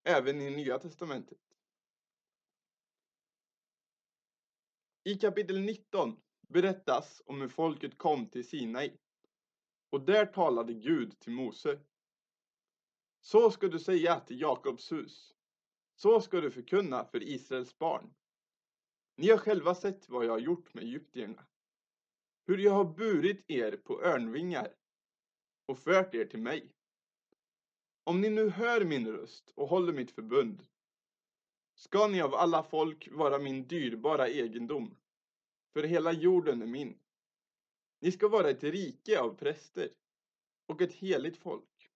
även 0.03 0.41
i 0.41 0.49
Nya 0.49 0.79
Testamentet. 0.79 1.46
I 5.07 5.15
kapitel 5.15 5.59
19 5.59 6.19
berättas 6.47 7.21
om 7.25 7.41
hur 7.41 7.47
folket 7.47 7.97
kom 7.97 8.29
till 8.29 8.47
Sinai. 8.47 8.91
Och 9.89 10.01
där 10.01 10.25
talade 10.25 10.73
Gud 10.73 11.19
till 11.19 11.31
Mose. 11.31 11.79
Så 13.21 13.51
ska 13.51 13.67
du 13.67 13.79
säga 13.79 14.19
till 14.19 14.41
Jakobs 14.41 14.91
hus. 14.91 15.33
Så 15.95 16.21
ska 16.21 16.41
du 16.41 16.51
förkunna 16.51 17.05
för 17.05 17.23
Israels 17.23 17.77
barn. 17.77 18.13
Ni 19.15 19.29
har 19.29 19.37
själva 19.37 19.75
sett 19.75 20.09
vad 20.09 20.25
jag 20.25 20.31
har 20.31 20.39
gjort 20.39 20.73
med 20.73 20.83
egyptierna. 20.83 21.45
Hur 22.47 22.57
jag 22.57 22.73
har 22.73 22.85
burit 22.85 23.45
er 23.47 23.77
på 23.77 24.03
örnvingar 24.03 24.73
och 25.65 25.79
fört 25.79 26.15
er 26.15 26.25
till 26.25 26.41
mig. 26.41 26.75
Om 28.03 28.21
ni 28.21 28.29
nu 28.29 28.49
hör 28.49 28.85
min 28.85 29.07
röst 29.07 29.51
och 29.55 29.67
håller 29.67 29.93
mitt 29.93 30.11
förbund 30.11 30.67
ska 31.77 32.07
ni 32.07 32.21
av 32.21 32.35
alla 32.35 32.63
folk 32.63 33.07
vara 33.11 33.39
min 33.39 33.67
dyrbara 33.67 34.27
egendom, 34.27 34.95
för 35.73 35.83
hela 35.83 36.11
jorden 36.11 36.61
är 36.61 36.65
min. 36.65 36.99
Ni 37.99 38.11
ska 38.11 38.27
vara 38.27 38.49
ett 38.49 38.63
rike 38.63 39.19
av 39.19 39.35
präster 39.35 39.89
och 40.65 40.81
ett 40.81 40.93
heligt 40.93 41.37
folk. 41.37 41.91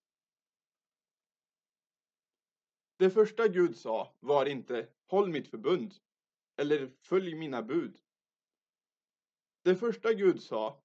Det 2.97 3.09
första 3.09 3.47
Gud 3.47 3.77
sa 3.77 4.15
var 4.19 4.45
inte 4.45 4.89
håll 5.05 5.29
mitt 5.29 5.47
förbund 5.47 5.95
eller 6.55 6.91
följ 7.01 7.35
mina 7.35 7.61
bud. 7.61 7.97
Det 9.63 9.75
första 9.75 10.13
Gud 10.13 10.41
sa 10.41 10.83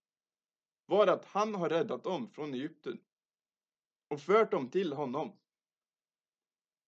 var 0.86 1.06
att 1.06 1.24
han 1.24 1.54
har 1.54 1.68
räddat 1.68 2.04
dem 2.04 2.28
från 2.28 2.54
Egypten 2.54 2.98
och 4.08 4.20
fört 4.20 4.50
dem 4.50 4.70
till 4.70 4.92
honom. 4.92 5.38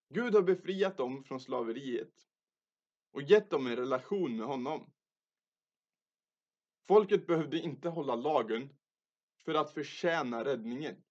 Gud 0.08 0.34
har 0.34 0.42
befriat 0.42 0.96
dem 0.96 1.24
från 1.24 1.40
slaveriet 1.40 2.28
och 3.10 3.22
gett 3.22 3.50
dem 3.50 3.66
en 3.66 3.76
relation 3.76 4.36
med 4.36 4.46
honom. 4.46 4.92
Folket 6.86 7.26
behövde 7.26 7.58
inte 7.58 7.88
hålla 7.88 8.14
lagen 8.14 8.68
för 9.44 9.54
att 9.54 9.74
förtjäna 9.74 10.44
räddningen. 10.44 11.04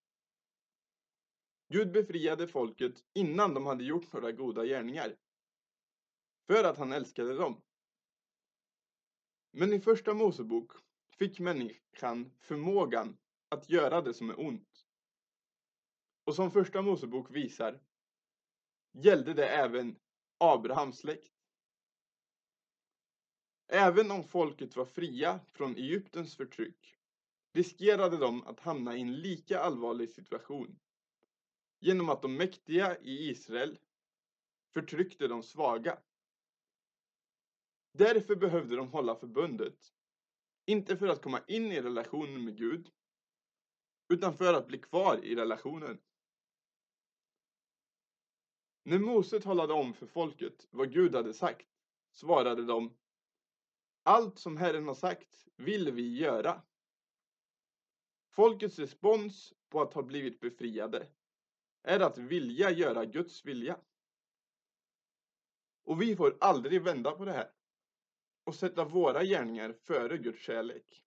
Gud 1.69 1.91
befriade 1.91 2.47
folket 2.47 3.05
innan 3.13 3.53
de 3.53 3.65
hade 3.65 3.83
gjort 3.83 4.13
några 4.13 4.31
goda 4.31 4.65
gärningar. 4.65 5.17
För 6.47 6.63
att 6.63 6.77
han 6.77 6.91
älskade 6.91 7.33
dem. 7.35 7.61
Men 9.51 9.73
i 9.73 9.79
första 9.79 10.13
Mosebok 10.13 10.71
fick 11.09 11.39
människan 11.39 12.31
förmågan 12.39 13.17
att 13.49 13.69
göra 13.69 14.01
det 14.01 14.13
som 14.13 14.29
är 14.29 14.39
ont. 14.39 14.87
Och 16.23 16.35
som 16.35 16.51
första 16.51 16.81
Mosebok 16.81 17.31
visar 17.31 17.79
gällde 18.91 19.33
det 19.33 19.47
även 19.47 19.99
Abrahams 20.37 20.97
släkt. 20.97 21.33
Även 23.67 24.11
om 24.11 24.23
folket 24.23 24.75
var 24.75 24.85
fria 24.85 25.39
från 25.47 25.75
Egyptens 25.75 26.35
förtryck 26.35 26.95
riskerade 27.53 28.17
de 28.17 28.47
att 28.47 28.59
hamna 28.59 28.97
i 28.97 29.01
en 29.01 29.15
lika 29.15 29.59
allvarlig 29.59 30.09
situation 30.09 30.79
genom 31.79 32.09
att 32.09 32.21
de 32.21 32.35
mäktiga 32.35 32.97
i 32.97 33.29
Israel 33.29 33.79
förtryckte 34.73 35.27
de 35.27 35.43
svaga. 35.43 35.99
Därför 37.91 38.35
behövde 38.35 38.75
de 38.75 38.87
hålla 38.91 39.15
förbundet. 39.15 39.93
Inte 40.65 40.97
för 40.97 41.07
att 41.07 41.21
komma 41.21 41.41
in 41.47 41.71
i 41.71 41.81
relationen 41.81 42.45
med 42.45 42.57
Gud, 42.57 42.89
utan 44.13 44.37
för 44.37 44.53
att 44.53 44.67
bli 44.67 44.77
kvar 44.77 45.19
i 45.23 45.35
relationen. 45.35 45.99
När 48.87 48.99
Mose 48.99 49.39
talade 49.39 49.73
om 49.73 49.93
för 49.93 50.07
folket 50.07 50.67
vad 50.71 50.93
Gud 50.93 51.15
hade 51.15 51.33
sagt 51.33 51.67
svarade 52.11 52.65
de 52.65 52.97
Allt 54.03 54.39
som 54.39 54.57
Herren 54.57 54.87
har 54.87 54.95
sagt 54.95 55.47
vill 55.55 55.91
vi 55.91 56.17
göra. 56.17 56.61
Folkets 58.29 58.79
respons 58.79 59.53
på 59.69 59.81
att 59.81 59.93
ha 59.93 60.01
blivit 60.01 60.39
befriade 60.39 61.07
är 61.83 61.99
att 61.99 62.17
vilja 62.17 62.71
göra 62.71 63.05
Guds 63.05 63.45
vilja. 63.45 63.79
Och 65.83 66.01
vi 66.01 66.15
får 66.15 66.37
aldrig 66.39 66.81
vända 66.81 67.11
på 67.11 67.25
det 67.25 67.33
här 67.33 67.51
och 68.43 68.55
sätta 68.55 68.85
våra 68.85 69.23
gärningar 69.23 69.73
före 69.73 70.17
Guds 70.17 70.41
kärlek. 70.41 71.05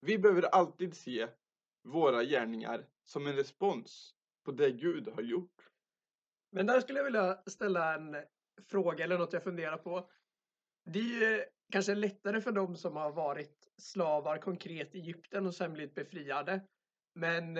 Vi 0.00 0.18
behöver 0.18 0.42
alltid 0.42 0.96
se 0.96 1.28
våra 1.82 2.24
gärningar 2.24 2.88
som 3.04 3.26
en 3.26 3.36
respons 3.36 4.14
på 4.42 4.52
det 4.52 4.70
Gud 4.70 5.08
har 5.08 5.22
gjort. 5.22 5.70
Men 6.56 6.66
där 6.66 6.80
skulle 6.80 6.98
jag 6.98 7.04
vilja 7.04 7.42
ställa 7.46 7.94
en 7.94 8.16
fråga 8.70 9.04
eller 9.04 9.18
något 9.18 9.32
jag 9.32 9.44
funderar 9.44 9.76
på. 9.76 10.10
Det 10.84 10.98
är 10.98 11.02
ju 11.02 11.44
kanske 11.72 11.94
lättare 11.94 12.40
för 12.40 12.52
dem 12.52 12.76
som 12.76 12.96
har 12.96 13.12
varit 13.12 13.68
slavar 13.78 14.38
konkret 14.38 14.94
i 14.94 14.98
Egypten 14.98 15.46
och 15.46 15.54
sen 15.54 15.72
blivit 15.72 15.94
befriade. 15.94 16.60
Men 17.14 17.54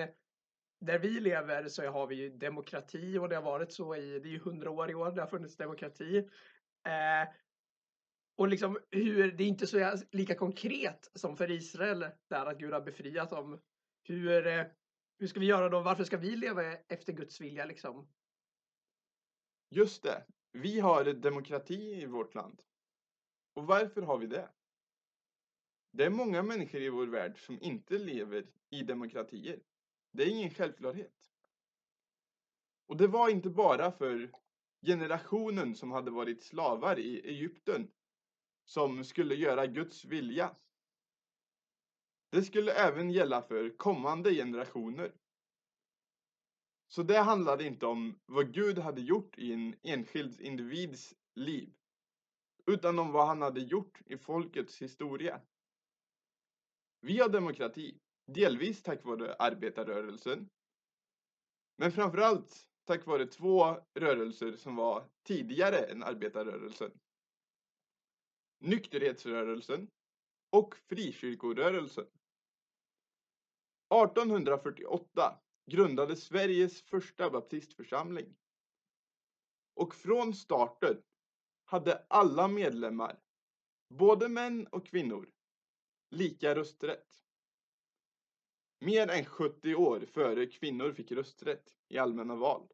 där 0.79 0.99
vi 0.99 1.19
lever 1.19 1.67
så 1.67 1.87
har 1.87 2.07
vi 2.07 2.15
ju 2.15 2.29
demokrati 2.29 3.17
och 3.17 3.29
det 3.29 3.35
har 3.35 3.43
varit 3.43 3.73
så 3.73 3.95
i, 3.95 4.19
det 4.19 4.29
är 4.29 4.31
ju 4.31 4.39
hundra 4.39 4.69
år 4.69 4.91
i 4.91 4.95
år 4.95 5.11
det 5.11 5.21
har 5.21 5.27
funnits 5.27 5.57
demokrati. 5.57 6.17
Eh, 6.87 7.29
och 8.37 8.47
liksom 8.47 8.79
hur, 8.91 9.31
det 9.31 9.43
är 9.43 9.47
inte 9.47 9.67
så 9.67 9.97
lika 10.11 10.35
konkret 10.35 11.11
som 11.15 11.37
för 11.37 11.51
Israel 11.51 12.05
där 12.29 12.45
att 12.45 12.57
Gud 12.57 12.73
har 12.73 12.81
befriat 12.81 13.29
dem. 13.29 13.61
Hur, 14.03 14.47
eh, 14.47 14.65
hur 15.19 15.27
ska 15.27 15.39
vi 15.39 15.45
göra 15.45 15.69
då? 15.69 15.79
Varför 15.79 16.03
ska 16.03 16.17
vi 16.17 16.35
leva 16.35 16.63
efter 16.73 17.13
Guds 17.13 17.41
vilja 17.41 17.65
liksom? 17.65 18.07
Just 19.69 20.03
det. 20.03 20.25
Vi 20.51 20.79
har 20.79 21.03
demokrati 21.03 22.01
i 22.01 22.05
vårt 22.05 22.35
land. 22.35 22.61
Och 23.53 23.67
varför 23.67 24.01
har 24.01 24.17
vi 24.17 24.27
det? 24.27 24.49
Det 25.91 26.03
är 26.03 26.09
många 26.09 26.43
människor 26.43 26.81
i 26.81 26.89
vår 26.89 27.07
värld 27.07 27.45
som 27.45 27.61
inte 27.61 27.97
lever 27.97 28.47
i 28.69 28.83
demokratier. 28.83 29.59
Det 30.11 30.23
är 30.23 30.27
ingen 30.27 30.49
självklarhet. 30.49 31.31
Och 32.87 32.97
det 32.97 33.07
var 33.07 33.29
inte 33.29 33.49
bara 33.49 33.91
för 33.91 34.31
generationen 34.85 35.75
som 35.75 35.91
hade 35.91 36.11
varit 36.11 36.43
slavar 36.43 36.99
i 36.99 37.29
Egypten 37.29 37.91
som 38.65 39.03
skulle 39.03 39.35
göra 39.35 39.67
Guds 39.67 40.05
vilja. 40.05 40.55
Det 42.29 42.43
skulle 42.43 42.71
även 42.71 43.11
gälla 43.11 43.41
för 43.41 43.77
kommande 43.77 44.33
generationer. 44.33 45.11
Så 46.87 47.03
det 47.03 47.17
handlade 47.17 47.65
inte 47.65 47.85
om 47.85 48.19
vad 48.25 48.53
Gud 48.53 48.77
hade 48.77 49.01
gjort 49.01 49.37
i 49.37 49.53
en 49.53 49.75
enskild 49.83 50.41
individs 50.41 51.15
liv, 51.35 51.73
utan 52.65 52.99
om 52.99 53.11
vad 53.11 53.27
han 53.27 53.41
hade 53.41 53.61
gjort 53.61 54.01
i 54.05 54.17
folkets 54.17 54.81
historia. 54.81 55.41
Vi 57.01 57.19
har 57.19 57.29
demokrati, 57.29 57.99
delvis 58.25 58.83
tack 58.83 59.03
vare 59.05 59.35
arbetarrörelsen, 59.35 60.49
men 61.77 61.91
framförallt 61.91 62.69
tack 62.85 63.05
vare 63.05 63.25
två 63.27 63.65
rörelser 63.93 64.55
som 64.55 64.75
var 64.75 65.09
tidigare 65.23 65.77
än 65.77 66.03
arbetarrörelsen. 66.03 66.91
Nykterhetsrörelsen 68.59 69.87
och 70.49 70.75
frikyrkorörelsen. 70.75 72.07
1848 73.89 75.39
grundade 75.67 76.15
Sveriges 76.15 76.81
första 76.81 77.29
baptistförsamling. 77.29 78.35
Och 79.73 79.95
från 79.95 80.33
starten 80.33 81.03
hade 81.65 82.05
alla 82.07 82.47
medlemmar, 82.47 83.19
både 83.89 84.29
män 84.29 84.67
och 84.67 84.87
kvinnor, 84.87 85.31
lika 86.09 86.55
rösträtt. 86.55 87.23
Mer 88.79 89.09
än 89.09 89.25
70 89.25 89.75
år 89.75 89.99
före 89.99 90.45
kvinnor 90.45 90.93
fick 90.93 91.11
rösträtt 91.11 91.77
i 91.87 91.97
allmänna 91.97 92.35
val. 92.35 92.67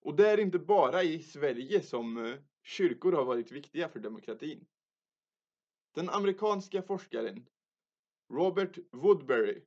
Och 0.00 0.16
det 0.16 0.30
är 0.30 0.40
inte 0.40 0.58
bara 0.58 1.02
i 1.02 1.22
Sverige 1.22 1.82
som 1.82 2.24
eh, 2.24 2.38
kyrkor 2.62 3.12
har 3.12 3.24
varit 3.24 3.52
viktiga 3.52 3.88
för 3.88 4.00
demokratin. 4.00 4.66
Den 5.94 6.10
amerikanska 6.10 6.82
forskaren 6.82 7.48
Robert 8.28 8.78
Woodbury 8.92 9.64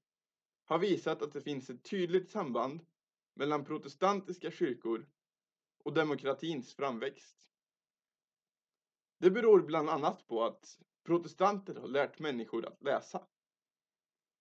har 0.69 0.79
visat 0.79 1.21
att 1.21 1.33
det 1.33 1.41
finns 1.41 1.69
ett 1.69 1.83
tydligt 1.83 2.29
samband 2.29 2.85
mellan 3.33 3.65
protestantiska 3.65 4.51
kyrkor 4.51 5.09
och 5.83 5.93
demokratins 5.93 6.73
framväxt. 6.73 7.47
Det 9.17 9.31
beror 9.31 9.61
bland 9.61 9.89
annat 9.89 10.27
på 10.27 10.43
att 10.43 10.79
protestanter 11.03 11.75
har 11.75 11.87
lärt 11.87 12.19
människor 12.19 12.65
att 12.65 12.83
läsa. 12.83 13.27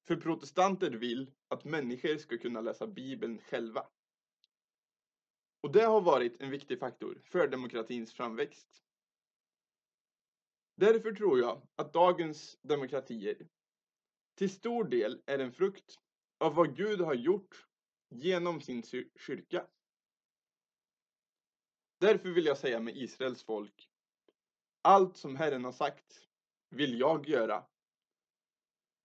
För 0.07 0.17
protestanter 0.17 0.91
vill 0.91 1.33
att 1.49 1.65
människor 1.65 2.17
ska 2.17 2.39
kunna 2.39 2.61
läsa 2.61 2.87
Bibeln 2.87 3.39
själva. 3.39 3.87
Och 5.61 5.73
det 5.73 5.85
har 5.85 6.01
varit 6.01 6.41
en 6.41 6.51
viktig 6.51 6.79
faktor 6.79 7.21
för 7.25 7.49
demokratins 7.49 8.13
framväxt. 8.13 8.83
Därför 10.77 11.13
tror 11.13 11.39
jag 11.39 11.63
att 11.77 11.93
dagens 11.93 12.59
demokratier 12.63 13.49
till 14.35 14.51
stor 14.51 14.85
del 14.85 15.23
är 15.27 15.39
en 15.39 15.53
frukt 15.53 16.01
av 16.39 16.55
vad 16.55 16.77
Gud 16.77 17.01
har 17.01 17.15
gjort 17.15 17.67
genom 18.09 18.61
sin 18.61 18.83
kyrka. 19.17 19.67
Därför 22.01 22.29
vill 22.29 22.47
jag 22.47 22.59
säga 22.59 22.81
med 22.81 22.97
Israels 22.97 23.43
folk, 23.43 23.91
allt 24.83 25.17
som 25.17 25.37
Herren 25.37 25.65
har 25.65 25.73
sagt 25.73 26.29
vill 26.69 27.01
jag 27.01 27.29
göra. 27.29 27.65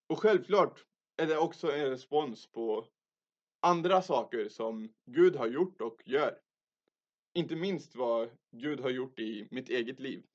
Och 0.08 0.20
självklart 0.20 0.86
är 1.16 1.28
det 1.28 1.38
också 1.38 1.72
en 1.72 1.90
respons 1.90 2.52
på 2.52 2.88
andra 3.60 4.02
saker 4.02 4.50
som 4.50 4.94
Gud 5.06 5.36
har 5.36 5.48
gjort 5.48 5.82
och 5.82 6.02
gör. 6.06 6.42
Inte 7.34 7.56
minst 7.56 7.96
vad 7.96 8.30
Gud 8.52 8.80
har 8.80 8.90
gjort 8.90 9.20
i 9.20 9.48
mitt 9.52 9.70
eget 9.70 10.00
liv. 10.00 10.26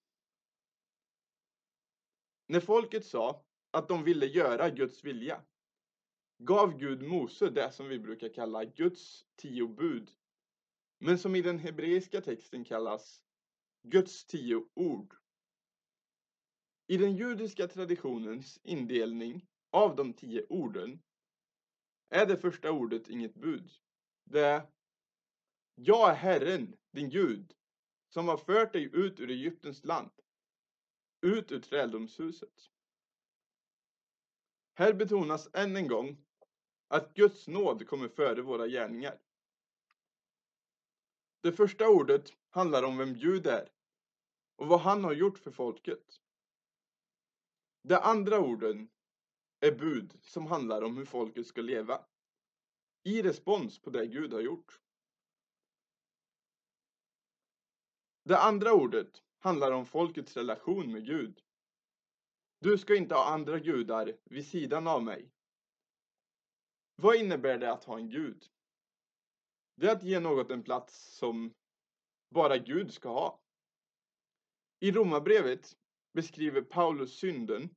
När 2.47 2.61
folket 2.61 3.07
sa 3.07 3.45
att 3.71 3.89
de 3.89 4.05
ville 4.05 4.27
göra 4.27 4.71
Guds 4.71 5.05
vilja 5.05 5.45
gav 6.39 6.79
Gud 6.79 7.03
Mose 7.03 7.51
det 7.51 7.73
som 7.73 7.89
vi 7.89 7.99
brukar 7.99 8.29
kalla 8.29 8.65
Guds 8.65 9.27
tio 9.37 9.69
bud, 9.69 10.11
men 10.99 11.19
som 11.19 11.37
i 11.37 11.43
den 11.43 11.59
hebreiska 11.59 12.21
texten 12.21 12.65
kallas 12.65 13.23
Guds 13.83 14.25
tio 14.25 14.69
ord. 14.75 15.15
I 16.87 16.97
den 16.97 17.17
judiska 17.17 17.69
traditionens 17.69 18.61
indelning 18.63 19.47
av 19.71 19.97
de 19.97 20.13
tio 20.13 20.47
orden 20.49 21.03
är 22.09 22.27
det 22.27 22.37
första 22.37 22.73
ordet 22.73 23.09
inget 23.09 23.35
bud. 23.35 23.71
Det 24.25 24.41
är 24.41 24.71
Jag 25.75 26.11
är 26.11 26.15
Herren, 26.15 26.77
din 26.93 27.11
Gud, 27.11 27.55
som 28.09 28.29
har 28.29 28.37
fört 28.37 28.73
dig 28.73 28.91
ut 28.93 29.21
ur 29.21 29.31
Egyptens 29.31 29.85
land, 29.85 30.11
ut 31.21 31.53
ur 31.53 31.61
träldomshuset. 31.61 32.71
Här 34.75 34.93
betonas 34.93 35.49
än 35.55 35.77
en 35.77 35.89
gång 35.89 36.28
att 36.89 37.15
Guds 37.15 37.49
nåd 37.49 37.89
kommer 37.89 38.09
före 38.09 38.43
våra 38.43 38.67
gärningar. 38.67 39.19
Det 41.41 41.53
första 41.53 41.89
ordet 41.89 42.33
handlar 42.51 42.83
om 42.83 42.99
vem 42.99 43.15
Gud 43.15 43.47
är 43.47 43.69
och 44.57 44.67
vad 44.67 44.81
han 44.81 45.05
har 45.05 45.13
gjort 45.13 45.39
för 45.39 45.51
folket. 45.51 46.21
De 47.83 47.95
andra 47.95 48.41
orden 48.41 48.89
är 49.61 49.73
bud 49.73 50.19
som 50.23 50.47
handlar 50.47 50.83
om 50.83 50.97
hur 50.97 51.05
folket 51.05 51.47
ska 51.47 51.61
leva 51.61 52.05
i 53.03 53.23
respons 53.23 53.79
på 53.79 53.91
det 53.91 54.07
Gud 54.07 54.33
har 54.33 54.41
gjort. 54.41 54.81
Det 58.25 58.39
andra 58.39 58.73
ordet 58.73 59.23
handlar 59.39 59.73
om 59.73 59.87
folkets 59.87 60.37
relation 60.37 60.93
med 60.93 61.07
Gud. 61.07 61.43
Du 62.61 62.79
ska 62.79 62.97
inte 62.97 63.15
ha 63.15 63.25
andra 63.33 63.59
gudar 63.59 64.17
vid 64.25 64.47
sidan 64.47 64.87
av 64.87 65.03
mig. 65.03 65.31
Vad 67.01 67.17
innebär 67.17 67.59
det 67.59 67.73
att 67.73 67.85
ha 67.85 67.99
en 67.99 68.11
gud? 68.11 68.47
Det 69.75 69.87
är 69.87 69.93
att 69.97 70.03
ge 70.03 70.21
något 70.21 70.51
en 70.51 70.63
plats 70.63 71.17
som 71.17 71.55
bara 72.31 72.59
Gud 72.59 72.95
ska 72.95 73.09
ha. 73.09 73.41
I 74.81 74.93
Romarbrevet 74.93 75.77
beskriver 76.13 76.63
Paulus 76.63 77.19
synden 77.19 77.75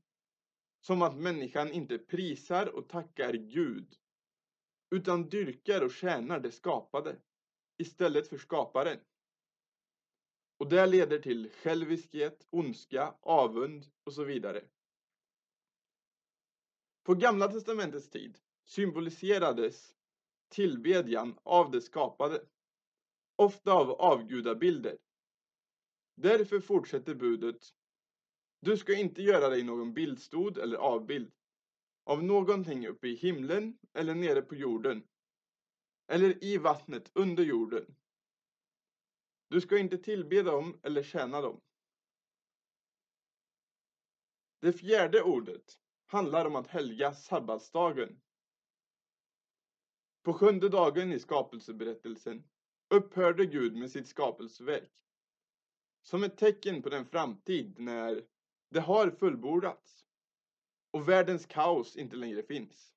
som 0.86 1.02
att 1.02 1.18
människan 1.18 1.72
inte 1.72 1.98
prisar 1.98 2.68
och 2.76 2.90
tackar 2.90 3.34
Gud 3.34 3.96
utan 4.96 5.30
dyrkar 5.30 5.82
och 5.86 5.92
tjänar 5.92 6.40
det 6.40 6.52
skapade 6.52 7.22
istället 7.78 8.28
för 8.28 8.38
skaparen. 8.38 9.00
Och 10.58 10.70
det 10.70 10.86
leder 10.86 11.20
till 11.20 11.50
själviskhet, 11.50 12.48
ondska, 12.50 13.16
avund 13.22 13.86
och 14.04 14.14
så 14.14 14.24
vidare. 14.24 14.64
På 17.04 17.14
Gamla 17.14 17.48
Testamentets 17.48 18.10
tid 18.10 18.38
symboliserades 18.72 19.96
tillbedjan 20.50 21.40
av 21.44 21.72
det 21.72 21.82
skapade, 21.82 22.46
ofta 23.36 23.74
av 23.74 23.92
avgudabilder. 23.92 24.98
Därför 26.16 26.60
fortsätter 26.60 27.16
budet 27.16 27.74
Du 28.60 28.78
ska 28.78 28.96
inte 28.96 29.22
göra 29.22 29.50
dig 29.50 29.64
någon 29.64 29.94
bildstod 29.94 30.58
eller 30.58 30.78
avbild 30.78 31.32
av 32.04 32.24
någonting 32.24 32.88
uppe 32.88 33.08
i 33.08 33.16
himlen 33.16 33.78
eller 33.94 34.16
nere 34.16 34.42
på 34.42 34.56
jorden 34.56 35.08
eller 36.08 36.44
i 36.44 36.58
vattnet 36.58 37.12
under 37.14 37.44
jorden. 37.44 37.96
Du 39.48 39.62
ska 39.62 39.78
inte 39.78 39.98
tillbe 39.98 40.42
dem 40.42 40.80
eller 40.84 41.04
tjäna 41.04 41.42
dem. 41.42 41.62
Det 44.60 44.74
fjärde 44.74 45.24
ordet 45.24 45.80
handlar 46.06 46.46
om 46.46 46.56
att 46.56 46.68
helga 46.68 47.14
sabbatsdagen. 47.14 48.22
På 50.24 50.34
sjunde 50.34 50.70
dagen 50.70 51.12
i 51.12 51.20
skapelseberättelsen 51.20 52.44
upphörde 52.90 53.46
Gud 53.46 53.76
med 53.76 53.92
sitt 53.92 54.08
skapelseverk. 54.08 54.92
Som 56.02 56.24
ett 56.24 56.38
tecken 56.38 56.82
på 56.82 56.90
den 56.90 57.06
framtid 57.06 57.80
när 57.80 58.26
det 58.70 58.80
har 58.80 59.12
fullbordats 59.12 60.06
och 60.92 61.10
världens 61.10 61.46
kaos 61.46 61.96
inte 61.96 62.16
längre 62.16 62.44
finns. 62.44 62.94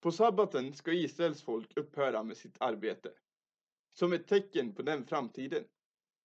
På 0.00 0.12
sabbaten 0.12 0.74
ska 0.74 0.92
Israels 0.92 1.42
folk 1.42 1.76
upphöra 1.76 2.22
med 2.22 2.36
sitt 2.36 2.56
arbete. 2.60 3.12
Som 3.92 4.12
ett 4.12 4.28
tecken 4.28 4.74
på 4.74 4.82
den 4.82 5.06
framtiden. 5.06 5.64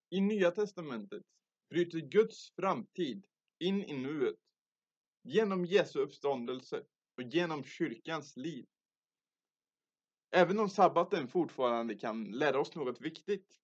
I 0.09 0.21
Nya 0.21 0.51
Testamentet 0.51 1.23
bryter 1.69 1.99
Guds 1.99 2.51
framtid 2.55 3.27
in 3.59 3.83
i 3.83 3.97
nuet 3.97 4.39
genom 5.23 5.65
Jesu 5.65 5.99
uppståndelse 5.99 6.83
och 7.17 7.23
genom 7.23 7.63
kyrkans 7.63 8.37
liv. 8.37 8.65
Även 10.31 10.59
om 10.59 10.69
sabbaten 10.69 11.27
fortfarande 11.27 11.95
kan 11.95 12.23
lära 12.23 12.59
oss 12.59 12.75
något 12.75 13.01
viktigt 13.01 13.59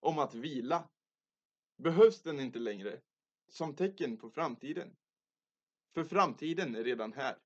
om 0.00 0.18
att 0.18 0.34
vila 0.34 0.88
behövs 1.76 2.22
den 2.22 2.40
inte 2.40 2.58
längre 2.58 3.00
som 3.48 3.74
tecken 3.74 4.16
på 4.16 4.30
framtiden. 4.30 4.96
För 5.94 6.04
framtiden 6.04 6.76
är 6.76 6.84
redan 6.84 7.12
här. 7.12 7.38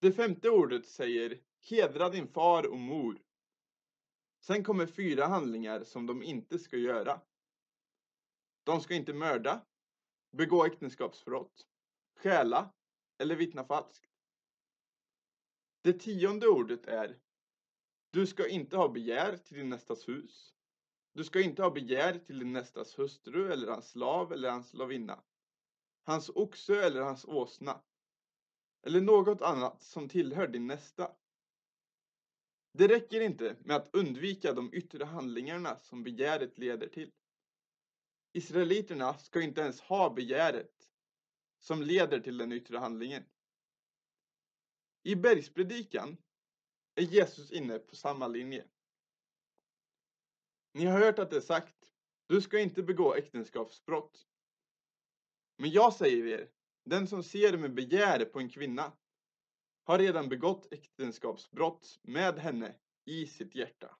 Det 0.00 0.12
femte 0.12 0.50
ordet 0.50 0.86
säger 0.86 1.40
hedra 1.60 2.08
din 2.08 2.28
far 2.28 2.66
och 2.66 2.78
mor. 2.78 3.22
Sen 4.40 4.64
kommer 4.64 4.86
fyra 4.86 5.26
handlingar 5.26 5.84
som 5.84 6.06
de 6.06 6.22
inte 6.22 6.58
ska 6.58 6.76
göra. 6.76 7.20
De 8.64 8.80
ska 8.80 8.94
inte 8.94 9.12
mörda, 9.12 9.66
begå 10.30 10.66
äktenskapsbrott, 10.66 11.66
stjäla 12.16 12.72
eller 13.18 13.36
vittna 13.36 13.64
falskt. 13.64 14.07
Det 15.82 15.92
tionde 15.92 16.48
ordet 16.48 16.86
är 16.86 17.18
Du 18.10 18.26
ska 18.26 18.48
inte 18.48 18.76
ha 18.76 18.88
begär 18.88 19.36
till 19.36 19.56
din 19.56 19.68
nästas 19.68 20.08
hus. 20.08 20.54
Du 21.12 21.24
ska 21.24 21.40
inte 21.40 21.62
ha 21.62 21.70
begär 21.70 22.18
till 22.18 22.38
din 22.38 22.52
nästas 22.52 22.98
hustru 22.98 23.52
eller 23.52 23.68
hans 23.68 23.90
slav 23.90 24.32
eller 24.32 24.50
hans 24.50 24.68
slavinna. 24.68 25.22
Hans 26.04 26.30
oxe 26.34 26.84
eller 26.84 27.00
hans 27.00 27.24
åsna. 27.24 27.80
Eller 28.82 29.00
något 29.00 29.42
annat 29.42 29.82
som 29.82 30.08
tillhör 30.08 30.48
din 30.48 30.66
nästa. 30.66 31.10
Det 32.72 32.88
räcker 32.88 33.20
inte 33.20 33.56
med 33.60 33.76
att 33.76 33.94
undvika 33.94 34.52
de 34.52 34.74
yttre 34.74 35.04
handlingarna 35.04 35.78
som 35.78 36.02
begäret 36.02 36.58
leder 36.58 36.88
till. 36.88 37.10
Israeliterna 38.32 39.18
ska 39.18 39.42
inte 39.42 39.60
ens 39.60 39.80
ha 39.80 40.10
begäret 40.10 40.90
som 41.60 41.82
leder 41.82 42.20
till 42.20 42.38
den 42.38 42.52
yttre 42.52 42.78
handlingen. 42.78 43.24
I 45.08 45.16
bergspredikan 45.16 46.16
är 46.94 47.02
Jesus 47.02 47.50
inne 47.50 47.78
på 47.78 47.96
samma 47.96 48.28
linje. 48.28 48.64
Ni 50.74 50.84
har 50.84 51.00
hört 51.00 51.18
att 51.18 51.30
det 51.30 51.36
är 51.36 51.40
sagt, 51.40 51.74
du 52.26 52.40
ska 52.40 52.58
inte 52.58 52.82
begå 52.82 53.14
äktenskapsbrott. 53.14 54.26
Men 55.58 55.70
jag 55.70 55.94
säger 55.94 56.26
er, 56.26 56.50
den 56.84 57.06
som 57.06 57.22
ser 57.22 57.58
med 57.58 57.74
begär 57.74 58.24
på 58.24 58.38
en 58.38 58.48
kvinna 58.48 58.92
har 59.84 59.98
redan 59.98 60.28
begått 60.28 60.72
äktenskapsbrott 60.72 61.98
med 62.02 62.38
henne 62.38 62.74
i 63.04 63.26
sitt 63.26 63.54
hjärta. 63.54 63.96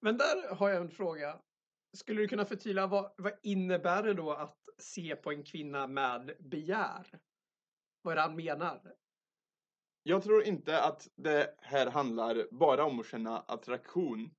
Men 0.00 0.18
där 0.18 0.54
har 0.54 0.68
jag 0.68 0.80
en 0.80 0.90
fråga. 0.90 1.42
Skulle 1.92 2.20
du 2.20 2.28
kunna 2.28 2.44
förtydliga 2.44 2.86
vad, 2.86 3.14
vad 3.16 3.32
innebär 3.42 4.02
det 4.02 4.14
då 4.14 4.32
att 4.32 4.68
se 4.78 5.16
på 5.16 5.30
en 5.30 5.44
kvinna 5.44 5.86
med 5.86 6.36
begär? 6.40 7.20
Vad 8.02 8.12
är 8.12 8.16
det 8.16 8.22
han 8.22 8.36
menar? 8.36 8.94
Jag 10.06 10.22
tror 10.22 10.42
inte 10.42 10.82
att 10.82 11.08
det 11.16 11.54
här 11.60 11.90
handlar 11.90 12.46
bara 12.50 12.84
om 12.84 13.00
att 13.00 13.06
känna 13.06 13.40
attraktion. 13.40 14.30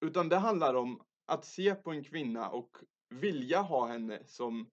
Utan 0.00 0.28
det 0.28 0.36
handlar 0.36 0.74
om 0.74 1.02
att 1.26 1.44
se 1.44 1.74
på 1.74 1.90
en 1.90 2.04
kvinna 2.04 2.50
och 2.50 2.76
vilja 3.08 3.60
ha 3.60 3.86
henne 3.86 4.22
som 4.26 4.70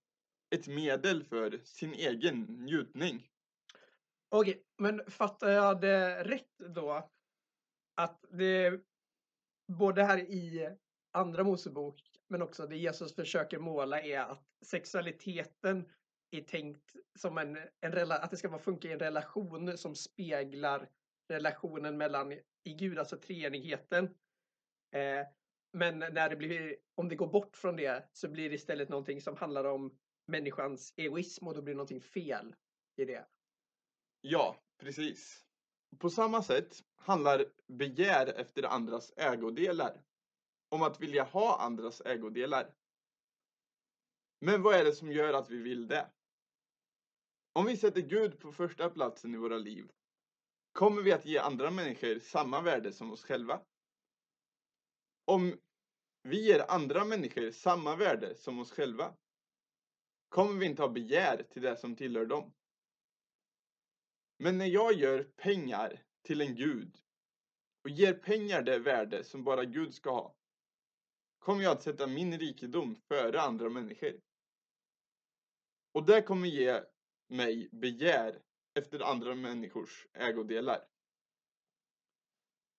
ett 0.55 0.67
medel 0.67 1.23
för 1.23 1.57
sin 1.63 1.93
egen 1.93 2.41
njutning. 2.43 3.27
Okej, 4.29 4.63
men 4.77 5.11
fattar 5.11 5.49
jag 5.49 5.81
det 5.81 6.23
rätt 6.23 6.57
då? 6.57 7.09
Att 7.95 8.25
det 8.29 8.81
både 9.67 10.03
här 10.03 10.17
i 10.17 10.69
Andra 11.11 11.43
Mosebok 11.43 12.01
men 12.27 12.41
också 12.41 12.67
det 12.67 12.77
Jesus 12.77 13.15
försöker 13.15 13.59
måla 13.59 14.01
är 14.01 14.19
att 14.19 14.43
sexualiteten 14.65 15.89
är 16.31 16.41
tänkt 16.41 16.95
som 17.19 17.37
en, 17.37 17.57
en 17.81 18.11
att 18.11 18.31
det 18.31 18.37
ska 18.37 18.59
funka 18.59 18.87
i 18.87 18.91
en 18.91 18.99
relation 18.99 19.77
som 19.77 19.95
speglar 19.95 20.89
relationen 21.29 21.97
mellan 21.97 22.31
i 22.63 22.73
Gud, 22.73 22.99
alltså 22.99 23.17
treenigheten. 23.17 24.05
Eh, 24.91 25.27
men 25.73 25.99
när 25.99 26.29
det 26.29 26.35
blir, 26.35 26.77
om 26.95 27.09
det 27.09 27.15
går 27.15 27.27
bort 27.27 27.57
från 27.57 27.75
det 27.75 28.09
så 28.13 28.29
blir 28.29 28.49
det 28.49 28.55
istället 28.55 28.89
någonting 28.89 29.21
som 29.21 29.37
handlar 29.37 29.65
om 29.65 29.99
människans 30.27 30.93
egoism 30.97 31.47
och 31.47 31.55
då 31.55 31.61
blir 31.61 31.73
det 31.73 31.77
någonting 31.77 32.01
fel 32.01 32.55
i 32.95 33.05
det. 33.05 33.25
Ja, 34.21 34.55
precis. 34.77 35.45
På 35.99 36.09
samma 36.09 36.43
sätt 36.43 36.77
handlar 36.95 37.45
begär 37.67 38.27
efter 38.27 38.63
andras 38.63 39.13
ägodelar 39.17 40.03
om 40.69 40.81
att 40.81 40.99
vilja 40.99 41.23
ha 41.23 41.59
andras 41.59 42.01
ägodelar. 42.01 42.73
Men 44.39 44.61
vad 44.61 44.75
är 44.75 44.83
det 44.83 44.93
som 44.93 45.11
gör 45.11 45.33
att 45.33 45.49
vi 45.49 45.57
vill 45.57 45.87
det? 45.87 46.11
Om 47.53 47.65
vi 47.65 47.77
sätter 47.77 48.01
Gud 48.01 48.39
på 48.39 48.51
första 48.51 48.89
platsen 48.89 49.33
i 49.33 49.37
våra 49.37 49.57
liv, 49.57 49.91
kommer 50.71 51.01
vi 51.01 51.11
att 51.11 51.25
ge 51.25 51.37
andra 51.37 51.71
människor 51.71 52.19
samma 52.19 52.61
värde 52.61 52.93
som 52.93 53.11
oss 53.11 53.23
själva? 53.23 53.61
Om 55.25 55.59
vi 56.23 56.45
ger 56.45 56.71
andra 56.71 57.05
människor 57.05 57.51
samma 57.51 57.95
värde 57.95 58.35
som 58.35 58.59
oss 58.59 58.71
själva, 58.71 59.17
kommer 60.29 60.59
vi 60.59 60.65
inte 60.65 60.81
ha 60.81 60.89
begär 60.89 61.43
till 61.43 61.61
det 61.61 61.77
som 61.77 61.95
tillhör 61.95 62.25
dem. 62.25 62.53
Men 64.37 64.57
när 64.57 64.65
jag 64.65 64.93
gör 64.93 65.23
pengar 65.23 66.03
till 66.21 66.41
en 66.41 66.55
gud 66.55 66.97
och 67.83 67.89
ger 67.89 68.13
pengar 68.13 68.61
det 68.61 68.79
värde 68.79 69.23
som 69.23 69.43
bara 69.43 69.65
Gud 69.65 69.93
ska 69.93 70.11
ha, 70.11 70.35
kommer 71.39 71.63
jag 71.63 71.71
att 71.71 71.83
sätta 71.83 72.07
min 72.07 72.39
rikedom 72.39 72.95
före 72.95 73.41
andra 73.41 73.69
människor. 73.69 74.21
Och 75.91 76.05
det 76.05 76.21
kommer 76.21 76.47
ge 76.47 76.83
mig 77.31 77.69
begär 77.71 78.41
efter 78.73 78.99
andra 78.99 79.35
människors 79.35 80.07
ägodelar. 80.13 80.87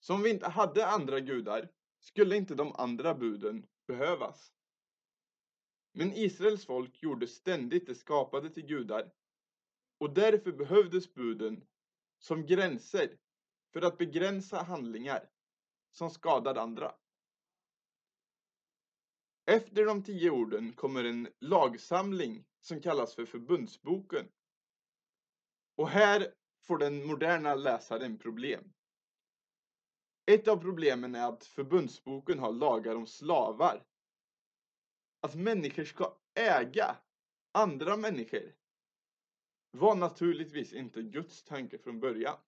Så 0.00 0.14
om 0.14 0.22
vi 0.22 0.30
inte 0.30 0.48
hade 0.48 0.86
andra 0.86 1.20
gudar 1.20 1.68
skulle 1.98 2.36
inte 2.36 2.54
de 2.54 2.72
andra 2.72 3.14
buden 3.14 3.66
behövas. 3.86 4.52
Men 5.92 6.12
Israels 6.12 6.66
folk 6.66 7.02
gjorde 7.02 7.26
ständigt 7.26 7.86
det 7.86 7.94
skapade 7.94 8.50
till 8.50 8.66
gudar 8.66 9.12
och 9.98 10.14
därför 10.14 10.52
behövdes 10.52 11.14
buden 11.14 11.66
som 12.18 12.46
gränser 12.46 13.18
för 13.72 13.82
att 13.82 13.98
begränsa 13.98 14.62
handlingar 14.62 15.30
som 15.90 16.10
skadade 16.10 16.60
andra. 16.60 16.94
Efter 19.44 19.86
de 19.86 20.02
tio 20.02 20.30
orden 20.30 20.72
kommer 20.72 21.04
en 21.04 21.28
lagsamling 21.38 22.44
som 22.60 22.80
kallas 22.80 23.14
för 23.14 23.26
förbundsboken. 23.26 24.28
Och 25.76 25.88
här 25.88 26.34
får 26.60 26.78
den 26.78 27.06
moderna 27.06 27.54
läsaren 27.54 28.18
problem. 28.18 28.72
Ett 30.26 30.48
av 30.48 30.56
problemen 30.56 31.14
är 31.14 31.28
att 31.28 31.44
förbundsboken 31.44 32.38
har 32.38 32.52
lagar 32.52 32.96
om 32.96 33.06
slavar. 33.06 33.86
Att 35.20 35.34
människor 35.34 35.84
ska 35.84 36.18
äga 36.34 36.96
andra 37.52 37.96
människor. 37.96 38.54
var 39.70 39.96
naturligtvis 39.96 40.72
inte 40.72 41.02
Guds 41.02 41.44
tanke 41.44 41.78
från 41.78 42.00
början. 42.00 42.38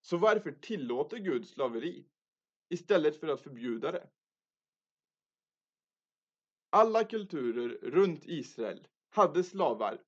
Så 0.00 0.16
varför 0.16 0.52
tillåter 0.52 1.16
Gud 1.16 1.48
slaveri 1.48 2.06
istället 2.68 3.20
för 3.20 3.28
att 3.28 3.40
förbjuda 3.40 3.92
det? 3.92 4.10
Alla 6.70 7.04
kulturer 7.04 7.68
runt 7.68 8.24
Israel 8.24 8.88
hade 9.08 9.44
slavar 9.44 10.02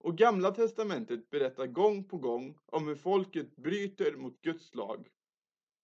och 0.00 0.18
Gamla 0.18 0.50
Testamentet 0.50 1.30
berättar 1.30 1.66
gång 1.66 2.04
på 2.04 2.18
gång 2.18 2.58
om 2.66 2.88
hur 2.88 2.94
folket 2.94 3.56
bryter 3.56 4.16
mot 4.16 4.40
Guds 4.40 4.74
lag 4.74 5.08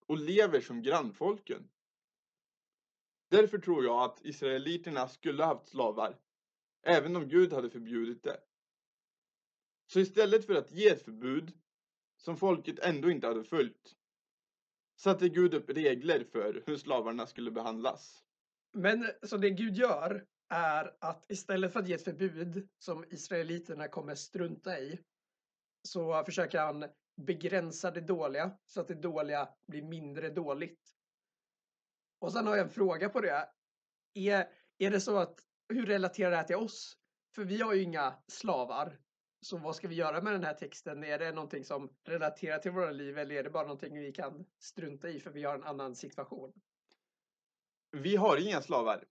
och 0.06 0.18
lever 0.18 0.60
som 0.60 0.82
grannfolken. 0.82 1.68
Därför 3.28 3.58
tror 3.58 3.84
jag 3.84 4.02
att 4.02 4.24
israeliterna 4.24 5.08
skulle 5.08 5.44
haft 5.44 5.68
slavar, 5.68 6.18
även 6.82 7.16
om 7.16 7.28
Gud 7.28 7.52
hade 7.52 7.70
förbjudit 7.70 8.22
det. 8.22 8.40
Så 9.86 10.00
istället 10.00 10.46
för 10.46 10.54
att 10.54 10.72
ge 10.72 10.88
ett 10.88 11.02
förbud, 11.02 11.52
som 12.16 12.36
folket 12.36 12.78
ändå 12.78 13.10
inte 13.10 13.26
hade 13.26 13.44
följt, 13.44 13.96
satte 14.96 15.28
Gud 15.28 15.54
upp 15.54 15.70
regler 15.70 16.24
för 16.24 16.62
hur 16.66 16.76
slavarna 16.76 17.26
skulle 17.26 17.50
behandlas. 17.50 18.24
Men 18.72 19.06
så 19.22 19.36
det 19.36 19.50
Gud 19.50 19.76
gör 19.76 20.26
är 20.48 20.96
att 21.00 21.30
istället 21.30 21.72
för 21.72 21.80
att 21.80 21.88
ge 21.88 21.94
ett 21.94 22.04
förbud 22.04 22.68
som 22.78 23.04
israeliterna 23.10 23.88
kommer 23.88 24.14
strunta 24.14 24.78
i 24.78 25.00
så 25.82 26.24
försöker 26.24 26.58
han 26.58 26.84
begränsa 27.16 27.90
det 27.90 28.00
dåliga 28.00 28.58
så 28.66 28.80
att 28.80 28.88
det 28.88 28.94
dåliga 28.94 29.48
blir 29.66 29.82
mindre 29.82 30.30
dåligt. 30.30 30.96
Och 32.18 32.32
sen 32.32 32.46
har 32.46 32.56
jag 32.56 32.64
en 32.64 32.72
fråga 32.72 33.08
på 33.08 33.20
det. 33.20 33.48
Är, 34.14 34.48
är 34.78 34.90
det 34.90 35.00
så 35.00 35.18
att, 35.18 35.40
hur 35.68 35.86
relaterar 35.86 36.30
det 36.30 36.36
här 36.36 36.44
till 36.44 36.56
oss? 36.56 36.96
För 37.34 37.44
vi 37.44 37.60
har 37.60 37.74
ju 37.74 37.82
inga 37.82 38.14
slavar. 38.26 38.98
Så 39.40 39.56
vad 39.56 39.76
ska 39.76 39.88
vi 39.88 39.94
göra 39.94 40.22
med 40.22 40.32
den 40.32 40.44
här 40.44 40.54
texten? 40.54 41.04
Är 41.04 41.18
det 41.18 41.32
någonting 41.32 41.64
som 41.64 41.96
relaterar 42.04 42.58
till 42.58 42.70
våra 42.70 42.90
liv 42.90 43.18
eller 43.18 43.34
är 43.34 43.42
det 43.42 43.50
bara 43.50 43.62
någonting 43.62 43.98
vi 43.98 44.12
kan 44.12 44.46
strunta 44.58 45.08
i 45.08 45.20
för 45.20 45.30
vi 45.30 45.44
har 45.44 45.54
en 45.54 45.64
annan 45.64 45.94
situation? 45.94 46.52
Vi 47.90 48.16
har 48.16 48.36
inga 48.36 48.62
slavar. 48.62 49.04